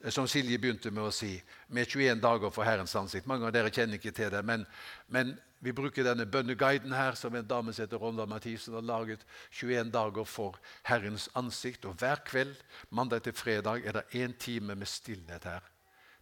eh, 0.00 0.10
som 0.10 0.28
Silje 0.28 0.58
begynte 0.58 0.90
med 0.90 1.10
å 1.10 1.12
si, 1.12 1.34
med 1.68 1.88
21 1.88 2.22
dager 2.24 2.52
for 2.54 2.64
Herrens 2.64 2.96
ansikt. 2.96 3.28
Mange 3.28 3.44
av 3.44 3.52
dere 3.52 3.72
kjenner 3.72 4.00
ikke 4.00 4.14
til 4.16 4.32
det, 4.32 4.40
men, 4.48 4.64
men 5.12 5.34
vi 5.60 5.74
bruker 5.76 6.06
denne 6.06 6.24
bønneguiden 6.24 6.96
her, 6.96 7.18
som 7.20 7.36
en 7.36 7.46
dame 7.46 7.74
som 7.74 7.84
heter 7.84 8.00
Ronda 8.00 8.24
Mathisen 8.30 8.78
har 8.78 8.86
laget. 8.88 9.26
21 9.50 9.92
dager 9.92 10.24
for 10.24 10.56
Herrens 10.88 11.28
ansikt. 11.36 11.84
Og 11.84 12.00
hver 12.00 12.22
kveld, 12.24 12.56
mandag 12.88 13.26
til 13.26 13.36
fredag, 13.36 13.84
er 13.84 13.98
det 13.98 14.24
én 14.24 14.36
time 14.38 14.78
med 14.78 14.88
stillhet 14.88 15.44
her. 15.44 15.68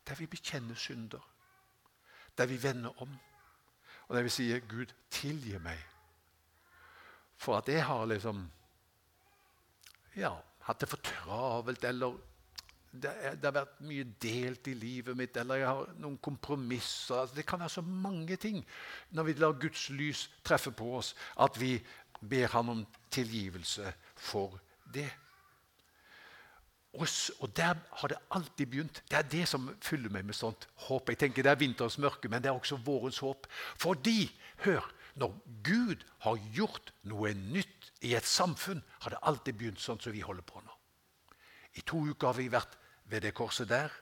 Der 0.09 0.19
vi 0.19 0.27
bekjenner 0.27 0.75
synder. 0.75 1.23
Der 2.39 2.51
vi 2.51 2.59
vender 2.63 3.03
om. 3.03 3.15
Og 4.07 4.17
det 4.17 4.23
vil 4.27 4.35
si 4.35 4.49
Gud, 4.71 4.93
tilgi 5.11 5.59
meg 5.63 5.83
for 7.37 7.59
at 7.59 7.69
jeg 7.69 7.85
har 7.85 8.07
liksom 8.09 8.47
ja, 10.17 10.33
hatt 10.65 10.81
det 10.81 10.89
for 10.89 11.03
travelt, 11.05 11.85
eller 11.85 12.17
det, 12.97 13.13
det, 13.37 13.45
har 13.45 13.55
vært 13.59 13.81
mye 13.85 14.07
delt 14.23 14.71
i 14.71 14.75
livet 14.79 15.19
mitt, 15.19 15.37
eller 15.37 15.61
jeg 15.61 15.69
har 15.69 15.91
noen 16.01 16.17
kompromisser. 16.25 17.21
Altså, 17.21 17.37
det 17.37 17.45
kan 17.49 17.61
være 17.61 17.75
så 17.77 17.85
mange 17.85 18.39
ting 18.41 18.63
når 19.13 19.29
vi 19.29 19.37
lar 19.37 19.59
Guds 19.61 19.91
lys 19.93 20.27
treffe 20.47 20.73
på 20.73 20.95
oss, 20.97 21.13
at 21.45 21.61
vi 21.61 21.77
ber 22.21 22.49
Han 22.55 22.73
om 22.73 22.87
tilgivelse 23.13 23.93
for 24.17 24.57
det. 24.95 25.11
Og, 26.97 27.09
og 27.41 27.57
der 27.57 27.75
har 28.01 28.09
det 28.09 28.19
alltid 28.31 28.67
begynt. 28.67 29.03
Det 29.11 29.19
er 29.19 29.29
det 29.29 29.45
som 29.49 29.69
fyller 29.85 30.13
meg 30.13 30.25
med 30.25 30.37
sånt 30.37 30.69
håp. 30.89 31.11
Jeg 31.13 31.19
tenker 31.19 31.45
Det 31.45 31.53
er 31.53 31.61
vinterens 31.61 31.99
mørke, 31.99 32.29
men 32.29 32.43
det 32.43 32.49
er 32.51 32.57
også 32.57 32.79
vårens 32.85 33.19
håp. 33.19 33.47
Fordi, 33.77 34.31
hør, 34.65 34.85
når 35.15 35.35
Gud 35.65 36.05
har 36.25 36.41
gjort 36.57 36.93
noe 37.03 37.35
nytt 37.35 37.93
i 38.01 38.15
et 38.17 38.25
samfunn, 38.25 38.83
har 39.01 39.13
det 39.15 39.23
alltid 39.23 39.59
begynt 39.59 39.81
sånn 39.81 40.01
som 40.01 40.13
vi 40.13 40.25
holder 40.25 40.45
på 40.45 40.61
nå. 40.61 40.73
I 41.77 41.85
to 41.85 42.01
uker 42.09 42.33
har 42.33 42.39
vi 42.39 42.49
vært 42.53 42.77
ved 43.11 43.25
det 43.25 43.35
korset 43.37 43.69
der. 43.69 43.93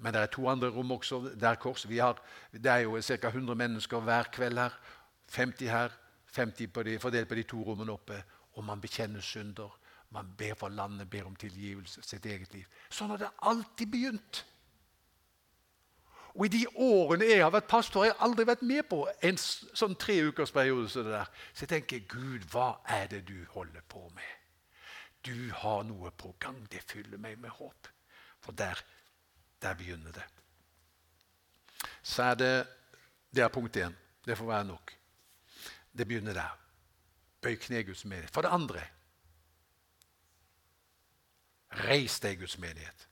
Men 0.00 0.14
det 0.16 0.20
er 0.22 0.32
to 0.32 0.46
andre 0.48 0.70
rom 0.72 0.92
også 0.96 1.34
der 1.36 1.58
kors. 1.60 1.84
Har, 1.84 2.20
det 2.52 2.70
er 2.72 2.86
jo 2.86 3.00
ca. 3.00 3.28
100 3.28 3.54
mennesker 3.54 4.00
hver 4.00 4.30
kveld 4.32 4.58
her. 4.58 4.76
50 5.30 5.68
her, 5.68 5.92
50 6.32 6.72
på 6.72 6.82
de, 6.82 6.98
fordelt 6.98 7.28
på 7.28 7.34
de 7.34 7.42
to 7.42 7.62
rommene 7.62 7.92
oppe. 7.92 8.22
Og 8.56 8.64
man 8.64 8.80
bekjenner 8.80 9.20
synder. 9.20 9.76
Man 10.10 10.32
ber 10.38 10.54
for 10.58 10.68
landet, 10.68 11.10
ber 11.10 11.26
om 11.26 11.36
tilgivelse, 11.36 12.02
sitt 12.02 12.26
eget 12.26 12.54
liv. 12.54 12.66
Sånn 12.90 13.12
har 13.12 13.20
det 13.20 13.30
alltid 13.46 13.92
begynt. 13.92 14.44
Og 16.34 16.46
I 16.46 16.50
de 16.52 16.64
årene 16.78 17.26
jeg 17.26 17.42
har 17.42 17.52
vært 17.54 17.70
pastor, 17.70 18.02
har 18.02 18.12
jeg 18.12 18.20
aldri 18.26 18.46
vært 18.46 18.66
med 18.66 18.86
på 18.90 19.00
en 19.26 19.38
sånn 19.38 19.96
treukersperiode. 19.98 20.90
Så, 20.90 21.04
så 21.06 21.64
jeg 21.64 21.72
tenker 21.74 22.04
Gud, 22.10 22.46
hva 22.52 22.80
er 22.86 23.10
det 23.10 23.24
du 23.30 23.38
holder 23.54 23.86
på 23.90 24.04
med? 24.14 24.36
Du 25.26 25.50
har 25.62 25.82
noe 25.84 26.10
på 26.16 26.34
gang. 26.42 26.58
Det 26.70 26.82
fyller 26.86 27.20
meg 27.20 27.38
med 27.38 27.52
håp. 27.58 27.90
For 28.40 28.56
der, 28.56 28.78
der 29.62 29.74
begynner 29.78 30.14
det. 30.16 30.26
Så 32.02 32.30
er 32.30 32.34
det 32.34 32.54
Det 33.30 33.44
er 33.44 33.48
punkt 33.48 33.76
én. 33.76 33.92
Det 34.26 34.34
får 34.38 34.46
være 34.46 34.64
nok. 34.64 34.90
Det 35.92 36.06
begynner 36.06 36.34
der. 36.34 36.56
Bøy 37.42 37.54
kne 37.54 37.84
Guds 37.86 38.04
menighet. 38.04 38.30
For 38.34 38.42
det 38.42 38.50
andre 38.50 38.82
Reis 41.70 42.18
deg, 42.20 42.40
Guds 42.40 42.58
menighet. 42.58 43.06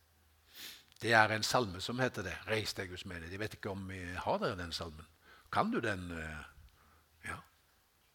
Det 0.98 1.12
er 1.14 1.30
en 1.30 1.46
salme 1.46 1.80
som 1.80 2.00
heter 2.02 2.26
det. 2.26 2.34
Reis 2.48 2.74
deg, 2.74 2.90
Guds 2.90 3.06
menighet. 3.06 3.32
Jeg 3.32 3.42
vet 3.42 3.54
ikke 3.58 3.70
om 3.70 3.84
vi 3.86 4.00
har 4.18 4.38
dere 4.42 4.58
den 4.58 4.72
salmen. 4.74 5.06
Kan 5.52 5.70
du 5.70 5.78
den? 5.80 6.10
Eh, 6.10 7.28
ja, 7.28 7.38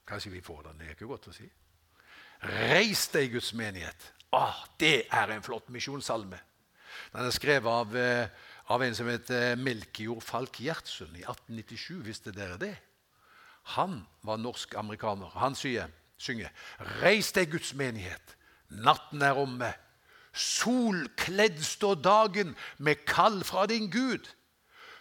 kanskje 0.07 0.33
vi 0.33 0.41
får 0.43 0.63
den. 0.67 0.81
Det 0.81 0.89
er 0.89 0.97
ikke 0.97 1.09
godt 1.09 1.29
å 1.31 1.35
si. 1.35 1.47
Reis 2.43 3.07
deg, 3.13 3.31
Guds 3.37 3.53
menighet. 3.55 4.09
Åh, 4.35 4.65
det 4.81 5.05
er 5.13 5.31
en 5.31 5.45
flott 5.45 5.69
misjonssalme. 5.71 6.39
Den 7.13 7.25
er 7.25 7.33
skrevet 7.33 7.71
av, 7.71 7.95
eh, 7.95 8.27
av 8.67 8.83
en 8.83 8.95
som 8.95 9.07
heter 9.07 9.55
Melkjord 9.55 10.23
Falk 10.23 10.59
Gjertsen 10.59 11.15
i 11.15 11.23
1897. 11.23 12.03
Visste 12.03 12.31
dere 12.35 12.57
det? 12.57 12.75
Han 13.77 14.01
var 14.21 14.37
norsk-amerikaner. 14.37 15.31
Han 15.39 15.55
synger, 15.55 15.87
synger 16.17 16.51
Reis 17.01 17.31
deg, 17.31 17.51
Guds 17.51 17.73
menighet. 17.73 18.35
Natten 18.69 19.21
er 19.21 19.39
omme. 19.39 19.71
Solkledd 20.33 21.61
står 21.63 21.99
dagen 22.01 22.55
med 22.77 23.05
kall 23.05 23.43
fra 23.45 23.65
din 23.69 23.91
Gud. 23.91 24.25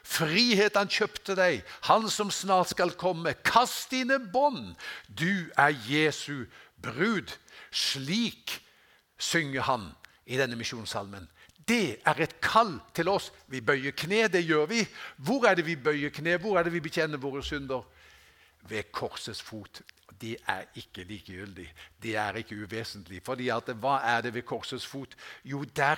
Frihet 0.03 0.77
han 0.77 0.91
kjøpte 0.91 1.37
deg, 1.39 1.63
han 1.87 2.09
som 2.11 2.31
snart 2.35 2.73
skal 2.75 2.93
komme. 2.99 3.35
Kast 3.47 3.93
dine 3.95 4.19
bånd, 4.19 4.75
du 5.09 5.49
er 5.57 5.73
Jesu 5.89 6.45
brud. 6.83 7.31
Slik 7.71 8.59
synger 9.17 9.65
han 9.71 9.87
i 10.27 10.37
denne 10.37 10.59
misjonssalmen. 10.59 11.29
Det 11.69 12.03
er 12.05 12.21
et 12.21 12.41
kall 12.43 12.75
til 12.95 13.09
oss. 13.09 13.31
Vi 13.47 13.63
bøyer 13.63 13.95
kne, 13.95 14.27
det 14.29 14.43
gjør 14.45 14.67
vi. 14.67 14.83
Hvor 15.17 15.47
er 15.47 15.55
det 15.55 15.67
vi 15.67 15.79
bøyer 15.79 16.11
kne? 16.11 16.37
Hvor 16.43 16.59
er 16.59 16.67
det 16.67 16.75
vi 16.75 16.83
bekjenner 16.83 17.23
våre 17.23 17.45
synder? 17.47 17.87
Ved 18.69 18.91
korsets 18.93 19.43
fot 19.43 19.81
det 20.23 20.37
er 20.49 20.65
ikke 20.79 21.05
likegyldig. 21.05 21.67
Det 22.03 22.17
er 22.17 22.39
ikke 22.41 22.57
uvesentlig. 22.63 23.23
Fordi 23.27 23.49
at, 23.49 23.69
Hva 23.83 23.99
er 24.07 24.21
det 24.21 24.35
ved 24.35 24.43
korsets 24.43 24.87
fot? 24.87 25.17
Jo, 25.45 25.65
der 25.65 25.97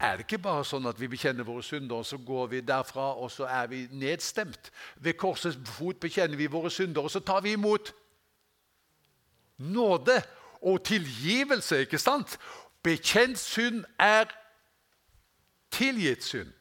er 0.00 0.16
det 0.16 0.24
ikke 0.24 0.40
bare 0.42 0.64
sånn 0.64 0.88
at 0.88 1.00
vi 1.00 1.10
bekjenner 1.12 1.44
våre 1.44 1.62
synder, 1.62 2.00
og 2.00 2.06
så 2.08 2.16
går 2.16 2.46
vi 2.54 2.60
derfra 2.64 3.10
og 3.20 3.28
så 3.30 3.44
er 3.44 3.66
vi 3.68 3.82
nedstemt. 3.92 4.70
Ved 4.96 5.18
korsets 5.20 5.58
fot 5.76 6.00
bekjenner 6.00 6.40
vi 6.40 6.48
våre 6.48 6.70
synder, 6.72 7.04
og 7.04 7.12
så 7.12 7.20
tar 7.20 7.44
vi 7.44 7.52
imot 7.52 7.92
nåde 9.60 10.22
og 10.62 10.84
tilgivelse. 10.84 11.80
ikke 11.84 11.98
sant? 11.98 12.38
Bekjent 12.82 13.38
synd 13.38 13.84
er 13.98 14.32
tilgitt 15.70 16.24
synd. 16.24 16.52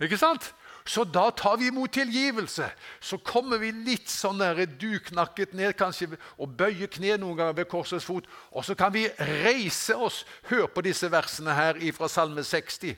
Ikke 0.00 0.18
sant? 0.20 0.54
Så 0.84 1.04
da 1.04 1.30
tar 1.30 1.58
vi 1.60 1.68
imot 1.68 1.92
tilgivelse. 1.92 2.70
Så 3.00 3.18
kommer 3.18 3.60
vi 3.60 3.70
litt 3.72 4.08
sånn 4.10 4.40
duknakket 4.80 5.52
ned 5.54 5.76
kanskje, 5.78 6.16
og 6.38 6.56
bøyer 6.56 6.88
kne 6.88 7.18
noen 7.20 7.36
ganger 7.36 7.58
ved 7.60 7.68
korsets 7.68 8.06
fot. 8.08 8.26
Og 8.52 8.64
så 8.64 8.74
kan 8.74 8.92
vi 8.92 9.08
reise 9.44 9.96
oss. 9.96 10.24
Hør 10.48 10.66
på 10.72 10.84
disse 10.86 11.10
versene 11.12 11.54
her 11.54 11.80
fra 11.92 12.08
Salme 12.08 12.44
60. 12.44 12.96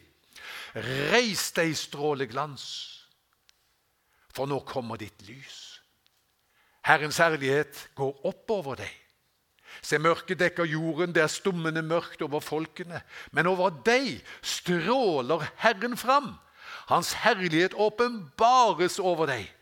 Reis 1.12 1.50
deg, 1.52 1.74
stråleglans, 1.76 2.64
for 4.32 4.48
nå 4.48 4.62
kommer 4.64 4.96
ditt 4.96 5.20
lys. 5.28 5.58
Herrens 6.88 7.20
herlighet 7.20 7.90
går 7.98 8.24
opp 8.26 8.50
over 8.50 8.80
deg. 8.80 8.92
Se, 9.82 9.98
mørket 9.98 10.40
dekker 10.40 10.68
jorden, 10.68 11.12
det 11.14 11.22
er 11.24 11.30
stummende 11.32 11.82
mørkt 11.84 12.22
over 12.24 12.42
folkene. 12.44 13.02
Men 13.32 13.48
over 13.50 13.72
deg 13.84 14.20
stråler 14.44 15.44
Herren 15.62 15.96
fram. 15.96 16.34
Hans 16.86 17.12
herlighet 17.12 17.74
åpenbares 17.74 18.98
over 18.98 19.26
deg. 19.26 19.54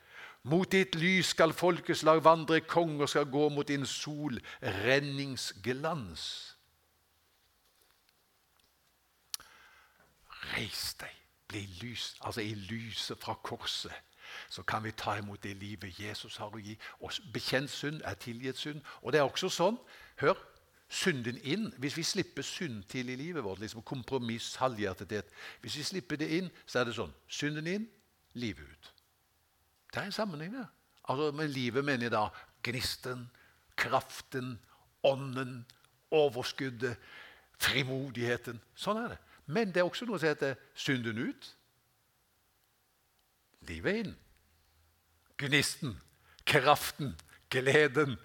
Mot 0.42 0.72
ditt 0.72 0.94
lys 0.96 1.26
skal 1.34 1.52
folkeslag 1.52 2.24
vandre, 2.24 2.60
konger 2.60 3.06
skal 3.06 3.24
gå 3.28 3.48
mot 3.48 3.68
din 3.68 3.86
solrenningsglans. 3.86 6.56
Reis 10.56 10.94
deg, 11.00 11.16
bli 11.48 11.68
lys, 11.82 12.16
altså 12.20 12.40
i 12.40 12.54
lyset 12.54 13.18
fra 13.20 13.34
korset. 13.34 13.92
Så 14.48 14.62
kan 14.62 14.84
vi 14.84 14.90
ta 14.90 15.18
imot 15.18 15.42
det 15.42 15.56
livet 15.56 16.00
Jesus 16.00 16.36
har 16.36 16.54
å 16.54 16.58
gi. 16.58 16.78
Og 17.00 17.12
Bekjent 17.34 17.70
synd 17.70 18.00
er 18.04 18.14
tilgitt 18.14 18.58
synd. 18.58 18.80
Og 19.02 19.12
det 19.12 19.18
er 19.20 19.24
også 19.26 19.48
sånn 19.52 19.78
Hør, 20.20 20.36
synden 20.90 21.38
inn. 21.46 21.70
Hvis 21.78 21.96
vi 21.96 22.02
slipper 22.02 22.42
synd 22.42 22.82
til 22.90 23.08
i 23.08 23.16
livet 23.16 23.44
vårt, 23.44 23.60
liksom 23.60 23.82
kompromiss, 23.82 24.56
halvhjertethet 24.56 25.30
Hvis 25.60 25.76
vi 25.76 25.82
slipper 25.82 26.16
det 26.16 26.28
inn, 26.38 26.50
så 26.66 26.80
er 26.80 26.88
det 26.88 26.96
sånn 26.98 27.14
synden 27.28 27.66
inn, 27.70 27.86
livet 28.34 28.66
ut. 28.66 28.92
Det 29.90 30.02
er 30.02 30.10
en 30.10 30.14
sammenheng 30.14 30.54
der. 30.54 30.68
Altså, 31.10 31.30
med 31.36 31.48
livet 31.48 31.84
mener 31.84 32.06
jeg 32.06 32.14
da 32.14 32.26
gnisten, 32.62 33.30
kraften, 33.76 34.58
ånden, 35.02 35.64
overskuddet, 36.10 36.98
frimodigheten. 37.58 38.60
Sånn 38.74 38.98
er 39.00 39.14
det. 39.14 39.18
Men 39.50 39.72
det 39.72 39.82
er 39.82 39.88
også 39.88 40.06
noe 40.06 40.20
som 40.20 40.30
heter 40.30 40.58
synden 40.78 41.18
ut, 41.18 41.48
livet 43.66 44.04
inn. 44.04 44.12
Gnisten, 45.40 45.96
kraften, 46.46 47.16
gleden, 47.50 48.18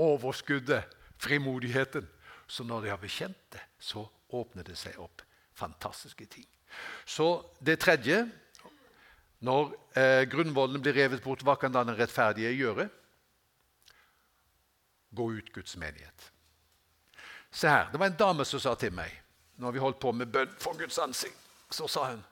overskuddet, 0.00 0.88
frimodigheten. 1.22 2.08
Så 2.46 2.64
når 2.66 2.82
de 2.82 2.92
har 2.92 3.00
bekjent 3.00 3.38
det, 3.54 3.62
så 3.78 4.04
åpner 4.34 4.66
det 4.66 4.76
seg 4.76 4.98
opp 5.00 5.22
fantastiske 5.54 6.26
ting. 6.26 6.48
Så 7.04 7.44
det 7.60 7.80
tredje 7.80 8.28
Når 9.42 9.72
eh, 9.98 10.22
grunnvollen 10.30 10.78
blir 10.78 10.94
revet 10.94 11.22
bort, 11.24 11.40
hva 11.42 11.56
kan 11.58 11.72
den 11.74 11.90
rettferdige 11.98 12.52
gjøre? 12.54 12.84
Gå 15.10 15.24
ut 15.34 15.48
Guds 15.52 15.74
menighet. 15.76 16.28
Se 17.50 17.66
her, 17.66 17.90
Det 17.90 17.98
var 17.98 18.06
en 18.06 18.20
dame 18.20 18.46
som 18.46 18.62
sa 18.62 18.76
til 18.78 18.94
meg 18.94 19.18
når 19.58 19.74
vi 19.74 19.82
holdt 19.82 19.98
på 19.98 20.12
med 20.12 20.30
bønn 20.32 20.54
for 20.62 20.78
Guds 20.78 20.98
ansikt, 20.98 21.38
så 21.70 21.88
sa 21.88 22.06
hun 22.12 22.22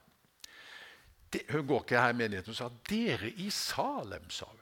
det, 1.33 1.43
Hun 1.51 1.67
går 1.67 1.83
ikke 1.83 2.01
her 2.01 2.15
i 2.15 2.17
menigheten. 2.19 2.51
Hun 2.51 2.59
sa 2.59 2.71
dere 2.89 3.31
i 3.31 3.51
Salem, 3.51 4.31
sa 4.31 4.47
hun. 4.47 4.60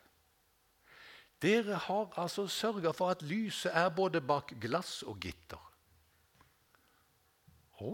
Dere 1.43 1.79
har 1.79 2.15
altså 2.19 2.49
sørga 2.51 2.93
for 2.97 3.15
at 3.15 3.23
lyset 3.23 3.71
er 3.75 3.89
både 3.95 4.21
bak 4.21 4.55
glass 4.61 5.03
og 5.07 5.21
gitter. 5.23 5.61
Å? 7.79 7.93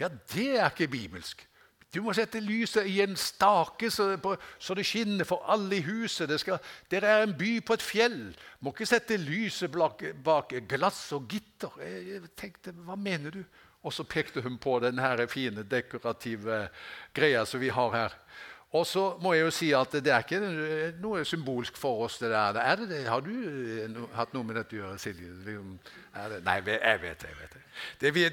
Ja, 0.00 0.08
det 0.32 0.50
er 0.58 0.68
ikke 0.68 0.90
bibelsk. 0.92 1.46
Du 1.90 1.98
må 2.06 2.12
sette 2.14 2.38
lyset 2.38 2.86
i 2.86 3.00
en 3.02 3.16
stake 3.18 3.88
så, 3.90 4.12
det 4.14 4.84
skinner 4.86 5.26
for 5.26 5.42
alle 5.50 5.80
i 5.80 5.82
huset. 5.82 6.30
Skal, 6.38 6.60
dere 6.90 7.08
er 7.10 7.24
en 7.24 7.34
by 7.34 7.56
på 7.66 7.74
et 7.74 7.82
fjell. 7.82 8.20
Må 8.62 8.70
ikke 8.70 8.86
sette 8.86 9.18
lyset 9.18 9.74
bak, 9.74 10.54
glass 10.70 11.08
og 11.16 11.26
gitter. 11.32 11.74
Jeg 11.82 12.30
tenkte, 12.38 12.76
Hva 12.86 12.94
mener 12.94 13.34
du? 13.34 13.42
Og 13.82 13.94
så 13.96 14.04
pekte 14.04 14.42
hun 14.44 14.58
på 14.60 14.76
den 14.84 15.00
fine, 15.28 15.64
dekorative 15.64 16.68
greia 17.16 17.44
som 17.44 17.60
vi 17.60 17.72
har 17.72 17.90
her. 17.90 18.16
Og 18.70 18.86
så 18.86 19.02
må 19.18 19.32
jeg 19.34 19.42
jo 19.42 19.50
si 19.50 19.68
at 19.74 19.94
det 19.98 20.12
er 20.14 20.22
ikke 20.22 20.38
noe 21.02 21.24
symbolsk 21.26 21.78
for 21.78 22.04
oss. 22.04 22.18
det 22.18 22.30
der. 22.30 22.54
Er 22.60 22.76
det 22.76 22.88
det? 22.88 23.00
Har 23.08 23.20
du 23.20 23.32
no, 23.90 24.06
hatt 24.14 24.34
noe 24.34 24.46
med 24.46 24.60
dette 24.60 24.76
å 24.76 24.78
gjøre, 24.78 24.98
Silje? 25.02 25.30
Nei, 25.50 26.54
jeg 26.54 26.64
vet 26.68 26.70
det. 26.70 26.78
jeg 26.84 27.02
vet 27.02 27.56
det. 27.56 27.64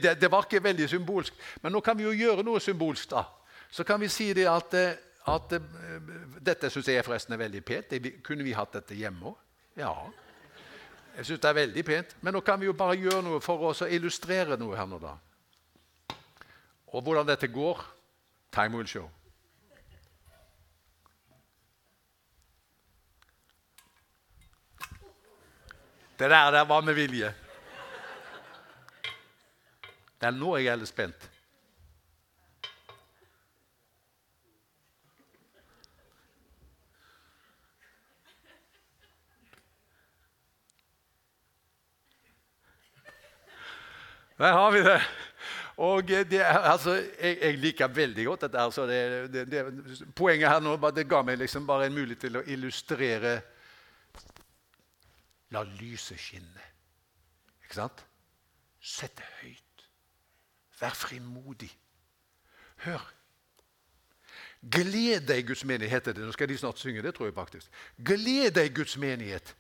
Det, 0.04 0.14
det. 0.22 0.32
var 0.32 0.46
ikke 0.46 0.62
veldig 0.64 0.90
symbolsk. 0.90 1.34
Men 1.64 1.74
nå 1.74 1.82
kan 1.82 1.98
vi 1.98 2.06
jo 2.06 2.14
gjøre 2.14 2.46
noe 2.46 2.62
symbolsk, 2.62 3.10
da. 3.16 3.26
Så 3.74 3.84
kan 3.84 4.00
vi 4.00 4.12
si 4.14 4.30
det 4.38 4.46
at, 4.48 4.78
eh, 4.78 4.94
at 5.28 5.58
eh, 5.58 6.06
Dette 6.40 6.70
syns 6.70 6.88
jeg 6.88 7.04
forresten 7.04 7.34
er 7.34 7.42
veldig 7.42 7.64
pent. 7.66 7.90
Det, 7.90 8.14
kunne 8.24 8.46
vi 8.46 8.54
hatt 8.54 8.78
dette 8.78 8.96
hjemme 8.96 9.34
òg? 9.34 9.44
Ja. 9.82 9.92
Jeg 11.18 11.32
syns 11.32 11.42
det 11.42 11.50
er 11.50 11.62
veldig 11.64 11.86
pent. 11.86 12.16
Men 12.22 12.38
nå 12.38 12.46
kan 12.46 12.62
vi 12.62 12.70
jo 12.70 12.78
bare 12.78 13.02
gjøre 13.02 13.26
noe 13.26 13.42
for 13.42 13.72
oss 13.72 13.82
å 13.82 13.90
illustrere 13.90 14.54
noe 14.62 14.78
her 14.78 14.86
nå, 14.86 15.02
da. 15.02 15.18
Og 16.94 17.02
hvordan 17.02 17.26
dette 17.26 17.50
går, 17.50 17.82
time 18.54 18.78
will 18.78 18.88
show. 18.88 19.10
Det 26.20 26.30
der, 26.30 26.52
der 26.52 26.66
var 26.66 26.82
med 26.82 26.94
vilje. 26.94 27.34
Det 30.22 30.28
er 30.28 30.34
nå 30.34 30.56
jeg 30.58 30.72
er 30.74 30.80
litt 30.82 30.90
spent. 30.90 31.28
Der 44.38 44.54
har 44.54 44.72
vi 44.72 44.82
det. 44.86 45.02
Og 45.78 46.08
det, 46.08 46.42
altså, 46.42 46.96
jeg, 47.22 47.38
jeg, 47.42 47.58
liker 47.58 47.88
veldig 47.88 48.26
godt 48.26 48.42
dette. 48.42 48.60
Altså, 48.60 48.86
det, 48.88 49.46
det, 49.52 49.66
poenget 50.16 50.50
her 50.50 50.60
nå 50.60 50.74
det 50.90 51.06
ga 51.10 51.22
meg 51.26 51.38
liksom 51.38 51.68
bare 51.68 51.86
en 51.86 51.94
mulighet 51.94 52.26
til 52.26 52.38
å 52.38 52.44
illustrere 52.46 53.38
La 55.52 55.64
lyset 55.80 56.20
skinne. 56.20 56.66
Ikke 57.64 57.80
sant? 57.80 58.04
Sett 58.82 59.16
det 59.18 59.28
høyt. 59.42 59.86
Vær 60.80 60.96
frimodig. 60.96 61.72
Hør. 62.86 63.14
Gled 64.62 65.28
deg, 65.30 65.46
Guds 65.48 65.64
menighet, 65.66 65.92
heter 66.00 66.18
det. 66.18 66.26
Nå 66.26 66.34
skal 66.36 66.50
de 66.50 66.58
snart 66.58 66.82
synge 66.82 67.02
det, 67.06 67.14
tror 67.16 67.30
jeg 67.30 67.38
faktisk. 67.38 67.72
Gled 68.06 68.52
deg, 68.58 68.74
Guds 68.76 68.98
menighet. 69.02 69.56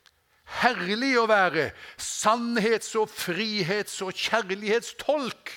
Herlig 0.61 1.13
å 1.19 1.27
være 1.27 1.71
sannhets- 2.01 2.95
og 2.95 3.09
frihets- 3.11 4.01
og 4.01 4.13
kjærlighetstolk. 4.15 5.51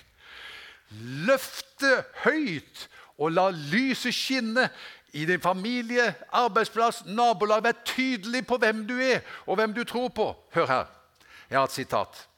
Løfte 1.27 2.05
høyt 2.25 2.89
og 3.19 3.33
la 3.37 3.51
lyset 3.51 4.15
skinne 4.17 4.69
i 5.13 5.25
din 5.27 5.41
familie, 5.41 6.15
arbeidsplass, 6.33 7.05
nabolag. 7.07 7.65
Vær 7.65 7.83
tydelig 7.85 8.47
på 8.47 8.57
hvem 8.57 8.87
du 8.87 8.97
er, 9.01 9.21
og 9.47 9.57
hvem 9.57 9.75
du 9.75 9.85
tror 9.85 10.09
på. 10.09 10.31
Hør 10.55 10.67
her. 10.67 10.87
Jeg 11.51 11.59
har 11.59 11.65
et 11.65 11.73
sitat. 11.73 12.29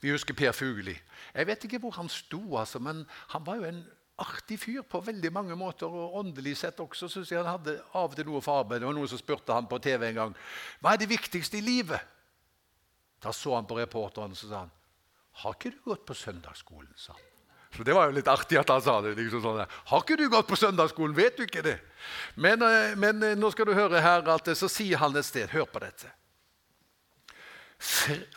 Vi 0.00 0.10
husker 0.10 0.34
Per 0.34 0.52
Fugli. 0.52 0.94
Jeg 1.34 1.46
vet 1.46 1.64
ikke 1.64 1.78
hvor 1.78 1.90
han 1.98 2.08
sto, 2.08 2.56
altså, 2.56 2.78
men 2.78 3.04
han 3.28 3.46
var 3.46 3.56
jo 3.56 3.64
en 3.68 3.84
artig 4.18 4.58
fyr 4.60 4.82
på 4.88 5.00
veldig 5.04 5.32
mange 5.32 5.56
måter. 5.56 5.86
Og 5.86 6.16
åndelig 6.16 6.56
sett 6.56 6.80
også 6.80 7.08
synes 7.08 7.32
jeg 7.32 7.42
han 7.42 7.58
hadde 7.58 7.78
av 7.92 8.10
og 8.10 8.16
til 8.16 8.28
noe 8.28 8.42
for 8.44 8.62
arbeid. 8.62 8.80
Det 8.80 8.88
var 8.88 8.96
noen 8.96 9.10
som 9.10 9.20
spurte 9.20 9.56
han 9.56 9.68
på 9.68 9.80
TV 9.82 10.08
en 10.08 10.20
gang 10.20 10.36
hva 10.80 10.94
er 10.94 11.02
det 11.02 11.10
viktigste 11.10 11.60
i 11.60 11.64
livet. 11.64 12.00
Da 13.22 13.32
så 13.32 13.56
han 13.56 13.68
på 13.68 13.78
reporteren 13.78 14.36
og 14.36 14.38
sa 14.38 14.64
han, 14.64 14.72
har 15.42 15.56
ikke 15.56 15.74
du 15.74 15.80
gått 15.84 16.06
på 16.08 16.16
søndagsskolen? 16.16 16.92
sa 16.96 17.12
han. 17.12 17.35
Så 17.76 17.84
Det 17.84 17.94
var 17.94 18.08
jo 18.08 18.16
litt 18.16 18.28
artig 18.28 18.56
at 18.56 18.70
han 18.72 18.82
sa 18.82 19.00
det. 19.04 19.14
Liksom 19.18 19.42
sånn, 19.44 19.66
Har 19.90 20.00
ikke 20.00 20.16
du 20.16 20.28
gått 20.32 20.48
på 20.48 20.56
søndagsskolen? 20.56 21.16
Vet 21.16 21.36
du 21.36 21.42
ikke 21.44 21.62
det? 21.62 21.78
Men, 22.34 22.62
eh, 22.62 22.96
men 22.96 23.22
eh, 23.22 23.36
nå 23.36 23.50
skal 23.52 23.68
du 23.68 23.74
høre 23.76 24.00
her 24.00 24.24
at 24.32 24.48
så 24.56 24.68
sier 24.68 24.96
han 25.02 25.16
et 25.16 25.26
sted 25.26 25.50
Hør 25.52 25.68
på 25.68 25.82
dette. 25.84 26.08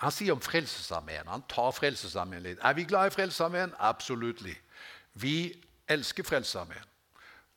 Han 0.03 0.11
sier 0.11 0.33
om 0.33 0.43
Frelsesarmeen. 0.43 1.27
Han 1.31 1.45
tar 1.47 1.71
Frelsesarmeen 1.71 2.43
litt. 2.43 2.59
Er 2.59 2.75
vi 2.75 2.83
glad 2.83 3.07
i 3.07 3.15
Frelsesarmeen? 3.15 3.71
Absolutt. 3.79 4.43
Vi 5.13 5.53
elsker 5.87 6.27
Frelsesarmeen. 6.27 6.83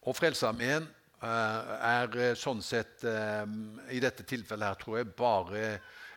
Og 0.06 0.14
Frelsesarmeen 0.14 0.86
er 1.22 2.34
sånn 2.34 2.62
sett 2.62 3.04
I 3.04 4.00
dette 4.02 4.24
tilfellet 4.26 4.66
her 4.66 4.78
tror 4.78 4.96
jeg 4.98 5.10
bare 5.18 5.66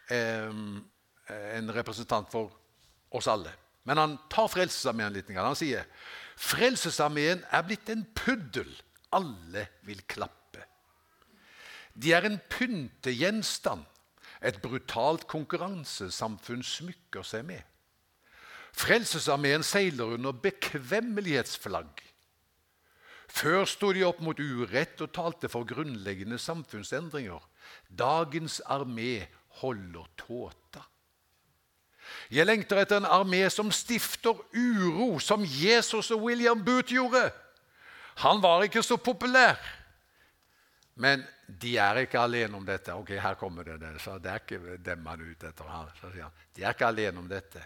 en 0.10 1.74
representant 1.74 2.30
for 2.30 2.54
oss 3.14 3.30
alle. 3.30 3.54
Men 3.86 4.02
han 4.02 4.16
tar 4.34 4.50
Frelsesarmeen 4.52 5.14
litt. 5.14 5.30
Han 5.38 5.58
sier 5.58 5.86
Frelsesarmeen 6.36 7.46
er 7.54 7.66
blitt 7.68 7.90
en 7.94 8.04
puddel 8.18 8.72
alle 9.16 9.68
vil 9.88 10.02
klappe. 10.10 10.64
De 11.96 12.12
er 12.12 12.28
en 12.28 12.42
pyntegjenstand 12.52 13.86
et 14.46 14.58
brutalt 14.62 15.26
konkurransesamfunn 15.32 16.64
smykker 16.66 17.26
seg 17.26 17.46
med. 17.48 17.62
Frelsesarmeen 18.76 19.64
seiler 19.64 20.18
under 20.18 20.36
bekvemmelighetsflagg. 20.44 22.04
Før 23.36 23.64
sto 23.68 23.92
de 23.96 24.04
opp 24.08 24.20
mot 24.24 24.40
urett 24.40 25.02
og 25.02 25.14
talte 25.16 25.50
for 25.52 25.68
grunnleggende 25.68 26.38
samfunnsendringer. 26.40 27.40
Dagens 27.90 28.60
armé 28.68 29.26
holder 29.62 30.12
tåta. 30.20 30.84
Jeg 32.34 32.48
lengter 32.48 32.82
etter 32.82 33.02
en 33.02 33.10
armé 33.10 33.44
som 33.54 33.72
stifter 33.74 34.38
uro, 34.54 35.20
som 35.20 35.46
Jesus 35.46 36.12
og 36.12 36.26
William 36.26 36.62
Booth 36.66 36.94
gjorde. 36.94 37.30
Han 38.24 38.42
var 38.44 38.64
ikke 38.66 38.84
så 38.84 38.98
populær. 38.98 39.60
Men 40.96 41.26
de 41.48 41.76
er 41.78 42.06
ikke 42.06 42.22
alene 42.22 42.56
om 42.58 42.66
dette. 42.66 42.94
Ok, 42.96 43.12
her 43.20 43.36
kommer 43.40 43.68
det. 43.68 43.80
Så 44.02 44.18
det 44.24 44.32
er 44.32 44.44
ikke 44.44 44.78
dem 44.84 45.02
man 45.04 45.22
er 45.22 45.34
ute 45.36 45.50
etter. 45.52 45.72
Så 46.00 46.12
sier 46.12 46.28
han, 46.28 46.44
De 46.56 46.64
er 46.64 46.76
ikke 46.76 46.88
alene 46.88 47.20
om 47.20 47.28
dette. 47.30 47.64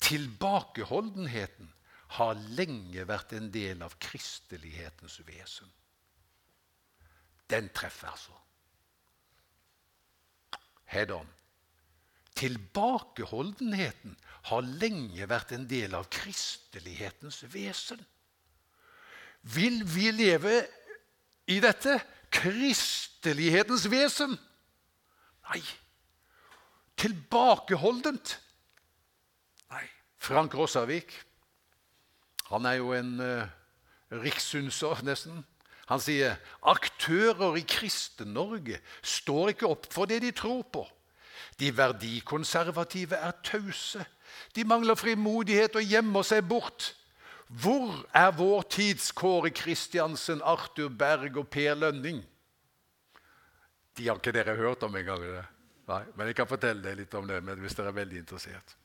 Tilbakeholdenheten 0.00 1.70
har 2.16 2.38
lenge 2.58 3.04
vært 3.06 3.36
en 3.38 3.50
del 3.54 3.82
av 3.86 3.94
kristelighetens 4.02 5.20
vesen. 5.26 5.68
den 7.50 7.68
treffer 7.74 8.06
altså. 8.08 8.32
Head 10.86 11.10
on. 11.10 11.26
Tilbakeholdenheten 12.38 14.16
har 14.50 14.66
lenge 14.80 15.26
vært 15.28 15.52
en 15.56 15.66
del 15.68 15.94
av 15.98 16.08
kristelighetens 16.12 17.42
vesen. 17.52 18.00
Vil 19.42 19.82
vi 19.88 20.10
leve 20.12 20.60
i 21.50 21.58
dette 21.62 21.98
kristelighetens 22.32 23.86
vesen? 23.90 24.36
Nei. 25.50 25.62
Tilbakeholdent? 27.00 28.36
Nei. 29.72 29.86
Frank 30.20 30.54
Rossavik, 30.54 31.14
han 32.50 32.66
er 32.68 32.76
jo 32.80 32.92
en 32.94 33.14
uh, 33.22 33.48
rikssynser, 34.22 35.02
nesten. 35.06 35.42
Han 35.90 36.02
sier 36.02 36.36
aktører 36.70 37.56
i 37.58 37.64
Kristen-Norge 37.66 38.78
står 39.02 39.54
ikke 39.54 39.70
opp 39.70 39.88
for 39.90 40.10
det 40.10 40.20
de 40.22 40.30
tror 40.36 40.62
på. 40.70 40.84
De 41.60 41.68
verdikonservative 41.76 43.18
er 43.20 43.36
tause. 43.44 44.04
De 44.56 44.64
mangler 44.64 44.96
frimodighet 44.96 45.76
og 45.76 45.84
gjemmer 45.84 46.24
seg 46.26 46.48
bort. 46.48 46.94
Hvor 47.50 48.06
er 48.14 48.30
vår 48.38 48.62
tids 48.70 49.10
Kåre 49.12 49.50
Kristiansen, 49.50 50.40
Arthur 50.42 50.88
Berg 50.88 51.36
og 51.36 51.48
Per 51.50 51.74
Lønning? 51.74 52.22
De 53.98 54.06
har 54.06 54.16
ikke 54.20 54.32
dere 54.32 54.54
hørt 54.56 54.82
om 54.86 54.96
engang. 54.96 55.24
Nei, 55.90 56.04
men 56.14 56.26
jeg 56.30 56.36
kan 56.38 56.48
fortelle 56.48 56.82
dere 56.84 57.00
litt 57.02 57.14
om 57.18 57.26
det 57.26 57.40
hvis 57.42 57.74
dere 57.76 57.90
er 57.90 57.98
veldig 57.98 58.18
interessert. 58.22 58.76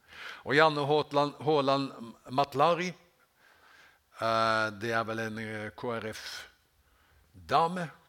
Og 0.50 0.56
Janne 0.58 0.82
Haaland 0.88 1.92
Matlari, 2.34 2.90
eh, 2.90 4.68
det 4.82 4.92
er 4.96 5.04
vel 5.06 5.20
en 5.28 5.38
eh, 5.44 5.72
KrF-dame, 5.78 6.24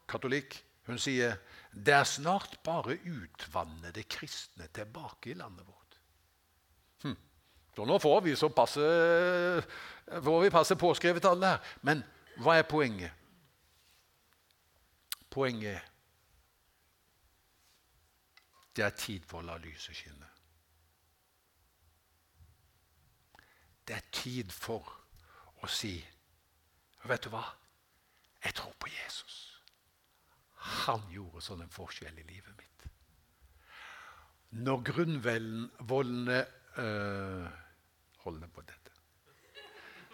katolikk. 0.08 0.56
Hun 0.88 0.98
sier 1.02 1.36
det 1.76 1.92
er 1.94 2.04
snart 2.08 2.58
bare 2.64 2.96
utvannede 3.04 4.02
kristne 4.08 4.68
tilbake 4.74 5.30
i 5.30 5.34
landet 5.34 5.66
vårt. 5.66 5.98
Hm. 7.02 7.16
Nå 7.76 7.98
får 7.98 8.20
vi 8.24 8.36
så 8.36 8.48
passe, 8.48 8.86
får 10.22 10.40
vi 10.42 10.50
passe 10.50 10.76
påskrevet 10.76 11.28
alle 11.28 11.52
her. 11.52 11.74
Men 11.82 12.00
hva 12.40 12.56
er 12.56 12.64
poenget? 12.68 13.12
Poenget 15.30 15.92
det 18.76 18.84
er 18.84 18.90
tid 18.96 19.24
for 19.24 19.40
å 19.40 19.46
la 19.46 19.56
lyset 19.60 19.96
skinne. 19.96 20.28
Det 23.88 23.96
er 23.96 24.08
tid 24.12 24.52
for 24.52 24.84
å 25.62 25.70
si 25.70 25.96
Vet 27.06 27.22
du 27.22 27.28
hva? 27.30 27.44
Jeg 28.42 28.56
tror 28.58 28.72
på 28.82 28.88
Jesus. 28.90 29.34
Han 30.86 31.04
gjorde 31.12 31.42
sånn 31.44 31.64
en 31.64 31.72
forskjell 31.72 32.16
i 32.16 32.26
livet 32.26 32.54
mitt. 32.56 32.88
Når 34.66 34.82
grunnvollene 34.92 36.42
øh, 36.80 37.46
Hold 38.26 38.42
på 38.50 38.62
dette. 38.66 38.92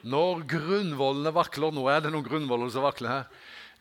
Når 0.04 0.42
grunnvollene 0.50 1.32
vakler 1.32 1.72
Nå 1.72 1.84
er 1.88 2.02
det 2.04 2.10
noen 2.12 2.26
grunnvoller 2.26 2.72
som 2.72 2.84
vakler 2.84 3.12
her. 3.12 3.28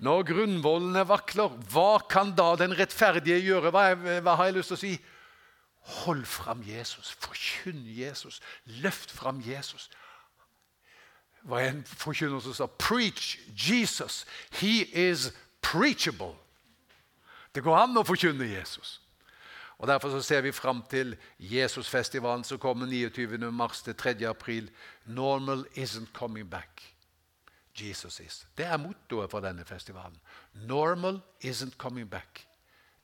Når 0.02 0.24
grunnvollene 0.30 1.04
vakler, 1.06 1.52
hva 1.70 2.00
kan 2.10 2.32
da 2.38 2.54
den 2.58 2.74
rettferdige 2.78 3.42
gjøre? 3.44 3.74
Hva, 3.74 3.84
er, 3.92 4.22
hva 4.26 4.38
har 4.40 4.50
jeg 4.50 4.56
lyst 4.58 4.72
til 4.74 4.80
å 4.80 4.82
si? 4.82 4.94
Hold 6.02 6.24
fram 6.30 6.64
Jesus. 6.66 7.12
Forkynn 7.22 7.84
Jesus. 7.86 8.40
Løft 8.82 9.14
fram 9.14 9.42
Jesus. 9.46 9.90
Hva 11.46 11.62
er 11.62 11.74
en 11.74 11.84
forkynner 11.86 12.42
som 12.42 12.56
sa? 12.58 12.70
Preach 12.82 13.38
Jesus. 13.54 14.24
He 14.58 14.86
is 14.94 15.32
preachable. 15.62 16.36
Det 17.56 17.64
går 17.64 17.78
an 17.78 17.98
å 18.00 18.06
forkynne 18.08 18.48
Jesus. 18.48 19.00
Og 19.82 19.88
Derfor 19.88 20.14
så 20.14 20.22
ser 20.22 20.42
vi 20.46 20.52
fram 20.54 20.84
til 20.90 21.16
Jesusfestivalen 21.40 22.44
som 22.44 22.60
kommer 22.62 22.86
29. 22.86 23.52
mars 23.52 23.82
til 23.82 23.96
3. 23.96 24.14
april. 24.30 24.70
Normal 25.06 25.66
isn't 25.76 26.14
coming 26.14 26.50
back. 26.50 26.84
Jesus 27.82 28.20
is. 28.20 28.48
Det 28.58 28.66
er 28.66 28.78
mottoet 28.78 29.32
for 29.32 29.42
denne 29.42 29.66
festivalen. 29.66 30.18
Normal 30.54 31.22
isn't 31.44 31.78
coming 31.78 32.10
back. 32.10 32.48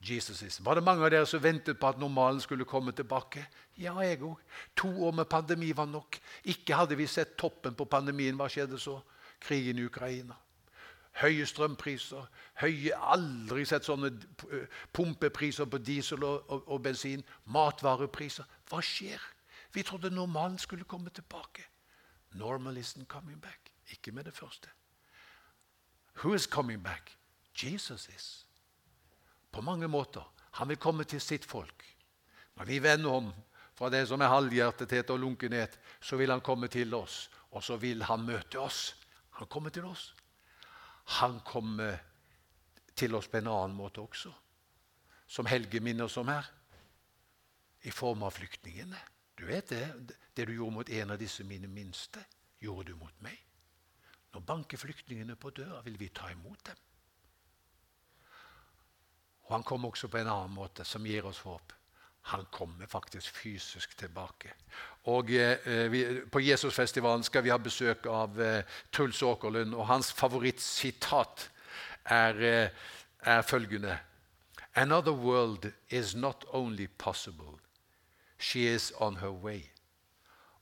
Jesus 0.10 0.42
is. 0.42 0.66
Var 0.66 0.76
det 0.76 0.84
mange 0.84 1.06
av 1.06 1.12
dere 1.12 1.26
som 1.26 1.42
ventet 1.44 1.80
på 1.80 1.88
at 1.88 2.00
normalen 2.00 2.42
skulle 2.42 2.66
komme 2.66 2.92
tilbake? 2.92 3.48
Ja, 3.78 3.96
jeg 4.06 4.22
òg. 4.22 4.38
To 4.76 4.92
år 5.08 5.12
med 5.12 5.30
pandemi 5.30 5.72
var 5.74 5.90
nok. 5.90 6.20
Ikke 6.46 6.78
hadde 6.78 6.96
vi 6.96 7.08
sett 7.08 7.38
toppen 7.38 7.74
på 7.74 7.86
pandemien. 7.90 8.38
Hva 8.38 8.50
skjedde 8.52 8.78
så? 8.80 9.00
Krigen 9.42 9.80
i 9.80 9.86
Ukraina. 9.86 10.38
Høye 11.18 11.46
strømpriser. 11.50 12.28
Høye, 12.62 12.94
aldri 12.94 13.66
sett 13.66 13.88
sånne 13.88 14.12
eh, 14.54 14.68
pumpepriser 14.94 15.66
på 15.66 15.80
diesel 15.82 16.24
og, 16.24 16.44
og, 16.52 16.68
og, 16.68 16.82
bensin. 16.86 17.24
Matvarepriser. 17.46 18.46
Hva 18.70 18.82
skjer? 18.86 19.22
Vi 19.74 19.84
trodde 19.84 20.14
normalen 20.14 20.60
skulle 20.62 20.86
komme 20.86 21.10
tilbake. 21.10 21.66
Normal 22.38 22.78
isn't 22.78 23.08
coming 23.10 23.42
back. 23.42 23.72
Ikke 23.92 24.12
med 24.12 24.24
det 24.30 24.34
første. 24.34 24.70
Who 26.22 26.34
is 26.34 26.46
coming 26.46 26.84
back? 26.84 27.18
Jesus 27.64 28.10
is. 28.10 28.46
På 29.52 29.62
mange 29.62 29.88
måter. 29.88 30.34
Han 30.52 30.70
vil 30.70 30.78
komme 30.78 31.04
til 31.04 31.22
sitt 31.22 31.46
folk. 31.46 31.84
Når 32.56 32.66
vi 32.66 32.84
vender 32.84 33.10
om 33.12 33.34
fra 33.78 33.90
det 33.94 34.08
som 34.10 34.22
er 34.22 34.32
halvhjertethet 34.34 35.10
og 35.14 35.20
lunkenhet, 35.20 35.80
så 36.02 36.18
vil 36.18 36.32
han 36.34 36.42
komme 36.42 36.68
til 36.68 36.94
oss, 36.94 37.30
og 37.52 37.64
så 37.64 37.78
vil 37.78 38.02
han 38.04 38.26
møte 38.26 38.60
oss. 38.60 38.96
Han 39.38 39.48
kommer 39.48 39.70
til 39.70 39.86
oss. 39.86 40.16
Han 41.08 41.40
kommer 41.46 42.00
til 42.98 43.16
oss 43.16 43.30
på 43.32 43.40
en 43.40 43.50
annen 43.52 43.76
måte 43.78 44.02
også, 44.04 44.34
som 45.28 45.48
Helge 45.48 45.80
minner 45.84 46.08
oss 46.08 46.18
om 46.20 46.28
her, 46.32 46.48
i 47.88 47.92
form 47.94 48.26
av 48.28 48.34
flyktningene. 48.36 49.00
Du 49.38 49.46
vet 49.46 49.70
det, 49.70 49.84
det 50.34 50.48
du 50.50 50.56
gjorde 50.56 50.76
mot 50.80 50.90
en 50.90 51.14
av 51.14 51.20
disse 51.22 51.46
mine 51.48 51.70
minste, 51.70 52.24
gjorde 52.60 52.92
du 52.92 53.00
mot 53.00 53.22
meg. 53.24 53.38
Når 54.34 54.44
banker 54.46 54.82
flyktningene 54.82 55.38
på 55.40 55.54
døra. 55.56 55.80
Vil 55.86 55.98
vi 56.00 56.10
ta 56.10 56.32
imot 56.32 56.66
dem? 56.66 56.84
Og 59.48 59.54
Han 59.56 59.64
kommer 59.64 59.94
også 59.94 60.10
på 60.12 60.20
en 60.20 60.28
annen 60.28 60.56
måte, 60.56 60.84
som 60.86 61.06
gir 61.06 61.26
oss 61.26 61.40
håp. 61.46 61.77
Han 62.28 62.46
kommer 62.52 62.86
faktisk 62.86 63.36
fysisk 63.36 63.98
tilbake. 63.98 64.54
Og 65.04 65.32
eh, 65.32 65.92
vi, 65.92 66.02
På 66.32 66.40
Jesusfestivalen 66.40 67.24
skal 67.24 67.44
vi 67.44 67.54
ha 67.54 67.58
besøk 67.58 68.06
av 68.12 68.42
eh, 68.42 68.64
Truls 68.92 69.22
Åkerlund, 69.24 69.76
og 69.76 69.88
hans 69.88 70.12
favorittsitat 70.14 71.50
er, 72.06 72.44
eh, 72.44 72.70
er 73.24 73.42
følgende 73.42 74.00
Another 74.76 75.14
world 75.14 75.72
is 75.90 76.16
not 76.16 76.46
only 76.54 76.88
possible, 76.88 77.60
she 78.38 78.68
is 78.68 78.92
on 79.00 79.16
her 79.16 79.32
way. 79.32 79.64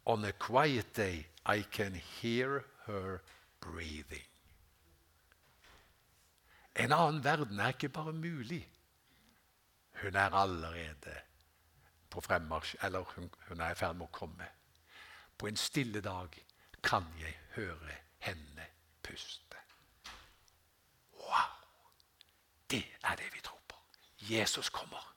On 0.06 0.24
a 0.26 0.32
quiet 0.32 0.96
day 0.96 1.26
I 1.46 1.64
can 1.72 1.96
hear 1.96 2.64
her 2.86 3.22
breathing. 3.60 4.28
En 6.76 6.92
annen 6.92 7.24
verden 7.24 7.60
er 7.60 7.68
ikke 7.68 7.90
bare 7.90 8.14
mulig. 8.14 8.68
Hun 10.02 10.16
er 10.16 10.34
allerede 10.34 11.16
på 12.16 12.24
fremmarsj, 12.24 12.76
eller 12.84 13.04
hun, 13.16 13.30
hun 13.50 13.62
er 13.62 13.76
i 13.76 13.80
ferd 13.80 13.98
med 14.00 14.08
å 14.08 14.16
komme. 14.16 14.48
På 15.38 15.50
en 15.50 15.60
stille 15.60 16.02
dag 16.02 16.36
kan 16.84 17.08
jeg 17.20 17.36
høre 17.56 18.00
henne 18.24 18.68
puste. 19.04 19.60
Wow! 21.20 21.54
Det 22.72 22.84
er 23.04 23.16
det 23.16 23.30
vi 23.34 23.42
tror 23.44 23.62
på. 23.68 23.80
Jesus 24.20 24.70
kommer. 24.70 25.16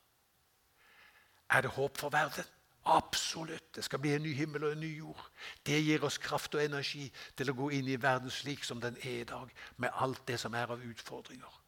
Er 1.50 1.60
det 1.60 1.70
håp 1.70 1.98
for 1.98 2.12
verden? 2.12 2.44
Absolutt. 2.84 3.76
Det 3.76 3.84
skal 3.84 3.98
bli 3.98 4.14
en 4.14 4.22
ny 4.22 4.32
himmel 4.34 4.64
og 4.64 4.72
en 4.72 4.80
ny 4.80 4.98
jord. 4.98 5.24
Det 5.66 5.80
gir 5.84 6.04
oss 6.04 6.18
kraft 6.18 6.54
og 6.54 6.64
energi 6.64 7.08
til 7.36 7.50
å 7.50 7.56
gå 7.56 7.70
inn 7.76 7.88
i 7.88 7.98
verden 8.00 8.32
slik 8.32 8.64
som 8.64 8.80
den 8.80 8.96
er 9.02 9.20
i 9.20 9.28
dag, 9.28 9.52
med 9.76 9.92
alt 9.94 10.24
det 10.28 10.40
som 10.40 10.54
er 10.54 10.72
av 10.72 10.84
utfordringer. 10.84 11.60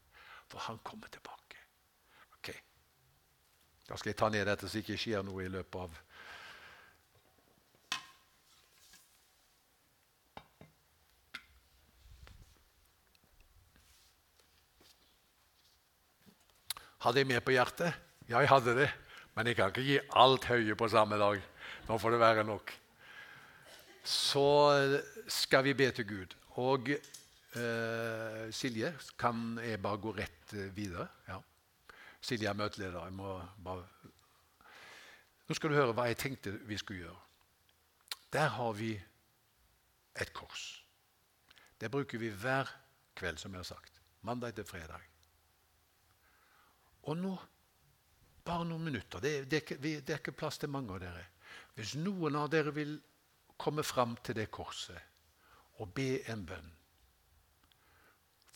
For 0.49 0.59
han 0.69 0.81
kommer 0.85 1.09
tilbake. 1.09 1.39
Da 3.91 3.97
skal 3.99 4.12
jeg 4.12 4.20
ta 4.20 4.28
ned 4.30 4.47
dette 4.47 4.68
så 4.68 4.78
det 4.78 4.84
ikke 4.84 5.03
skjer 5.03 5.24
noe 5.26 5.43
i 5.43 5.51
løpet 5.51 5.82
av 5.82 5.99
Hadde 17.01 17.22
jeg 17.22 17.30
mer 17.30 17.41
på 17.41 17.55
hjertet? 17.55 17.97
Ja, 18.28 18.43
jeg 18.43 18.51
hadde 18.51 18.74
det. 18.76 18.91
Men 19.32 19.49
jeg 19.49 19.57
kan 19.57 19.70
ikke 19.72 19.86
gi 19.86 19.95
alt 20.20 20.45
høye 20.51 20.74
på 20.76 20.88
samme 20.93 21.16
dag. 21.16 21.41
Nå 21.88 21.97
får 21.97 22.12
det 22.12 22.18
være 22.20 22.45
nok. 22.45 22.74
Så 24.05 24.45
skal 25.32 25.64
vi 25.64 25.72
be 25.80 25.88
til 25.97 26.05
Gud. 26.11 26.36
Og 26.61 26.93
eh, 26.93 28.45
Silje, 28.53 28.93
kan 29.16 29.57
jeg 29.64 29.80
bare 29.80 30.03
gå 30.05 30.12
rett 30.20 30.53
videre? 30.76 31.09
Ja. 31.24 31.41
Silje 32.21 32.49
er 32.49 32.57
møteleder. 32.57 33.05
Jeg 33.05 33.16
må 33.16 33.39
bare 33.64 33.87
Nå 35.49 35.55
skal 35.59 35.73
du 35.73 35.75
høre 35.75 35.95
hva 35.99 36.05
jeg 36.07 36.18
tenkte 36.21 36.53
vi 36.68 36.77
skulle 36.79 37.01
gjøre. 37.03 37.21
Der 38.31 38.53
har 38.55 38.73
vi 38.79 38.93
et 40.21 40.33
kors. 40.33 40.85
Det 41.81 41.91
bruker 41.91 42.18
vi 42.23 42.29
hver 42.29 42.71
kveld, 43.18 43.39
som 43.39 43.53
jeg 43.53 43.59
har 43.59 43.66
sagt. 43.73 44.01
Mandag 44.23 44.55
til 44.55 44.64
fredag. 44.64 45.03
Og 47.03 47.16
nå, 47.16 47.33
bare 48.45 48.66
noen 48.68 48.85
minutter 48.85 49.23
det, 49.25 49.35
det, 49.51 49.62
ikke, 49.64 49.77
det, 49.83 49.95
er 50.11 50.21
ikke, 50.21 50.37
plass 50.37 50.61
til 50.61 50.71
mange 50.71 50.93
av 50.95 51.01
dere. 51.03 51.25
Hvis 51.75 51.97
noen 51.99 52.37
av 52.37 52.51
dere 52.53 52.75
vil 52.77 52.99
komme 53.61 53.83
fram 53.83 54.14
til 54.25 54.37
det 54.37 54.51
korset 54.53 55.01
og 55.81 55.91
be 55.97 56.21
en 56.31 56.45
bønn 56.47 56.71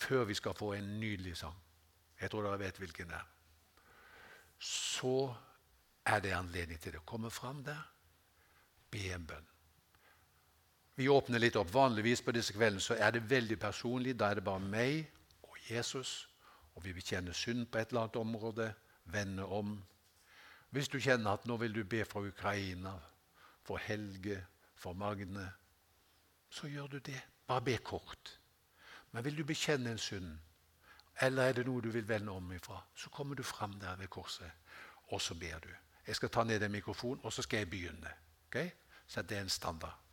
før 0.04 0.26
vi 0.28 0.36
skal 0.36 0.56
få 0.58 0.74
en 0.74 0.88
nydelig 1.00 1.36
sang 1.38 1.54
Jeg 2.20 2.30
tror 2.30 2.44
dere 2.44 2.58
vet 2.60 2.78
hvilken 2.78 3.08
det 3.08 3.16
er. 3.16 3.33
Så 4.64 5.34
er 6.06 6.20
det 6.20 6.32
anledning 6.32 6.80
til 6.80 6.92
det. 6.92 7.04
Komme 7.06 7.30
fram 7.30 7.64
der, 7.64 7.82
be 8.90 9.10
en 9.12 9.26
bønn. 9.26 9.50
Vi 10.94 11.08
åpner 11.10 11.42
litt 11.42 11.56
opp. 11.58 11.72
Vanligvis 11.74 12.22
på 12.22 12.32
disse 12.32 12.54
kveldene 12.54 12.82
så 12.82 12.94
er 12.94 13.16
det 13.16 13.24
veldig 13.30 13.58
personlig. 13.60 14.14
Da 14.18 14.30
er 14.30 14.38
det 14.38 14.46
bare 14.46 14.62
meg 14.62 15.08
og 15.42 15.58
Jesus. 15.66 16.28
Og 16.74 16.84
vi 16.84 16.94
bekjenner 16.94 17.34
synd 17.34 17.66
på 17.66 17.80
et 17.80 17.90
eller 17.90 18.06
annet 18.06 18.20
område. 18.20 18.68
Vende 19.10 19.44
om. 19.44 19.74
Hvis 20.70 20.88
du 20.88 21.00
kjenner 21.02 21.34
at 21.34 21.44
nå 21.46 21.58
vil 21.60 21.74
du 21.74 21.82
be 21.84 22.04
for 22.08 22.26
Ukraina, 22.26 22.94
for 23.62 23.76
Helge, 23.82 24.38
for 24.74 24.92
Magne, 24.92 25.44
så 26.50 26.70
gjør 26.70 26.86
du 26.86 26.98
det. 26.98 27.20
Bare 27.46 27.62
be 27.62 27.76
kort. 27.78 28.38
Men 29.12 29.24
vil 29.24 29.36
du 29.38 29.44
bekjenne 29.44 29.90
en 29.90 29.98
synd, 29.98 30.38
eller 31.20 31.42
er 31.42 31.52
det 31.52 31.66
noe 31.66 31.82
du 31.82 31.90
vil 31.94 32.08
vende 32.08 32.32
om 32.32 32.52
ifra, 32.52 32.80
så 32.94 33.10
kommer 33.10 33.34
du 33.34 33.42
fram 33.42 33.72
der 33.80 33.96
ved 33.96 34.08
korset, 34.08 34.50
og 35.12 35.20
så 35.20 35.34
ber 35.34 35.58
du. 35.58 35.68
Jeg 36.06 36.16
skal 36.16 36.30
ta 36.30 36.44
ned 36.44 36.62
en 36.62 36.72
mikrofon, 36.72 37.20
og 37.22 37.32
så 37.32 37.42
skal 37.42 37.56
jeg 37.58 37.70
begynne. 37.70 38.10
Okay? 38.48 38.70
Så 39.06 39.22
det 39.22 39.36
er 39.36 39.42
en 39.42 39.48
standard. 39.48 40.03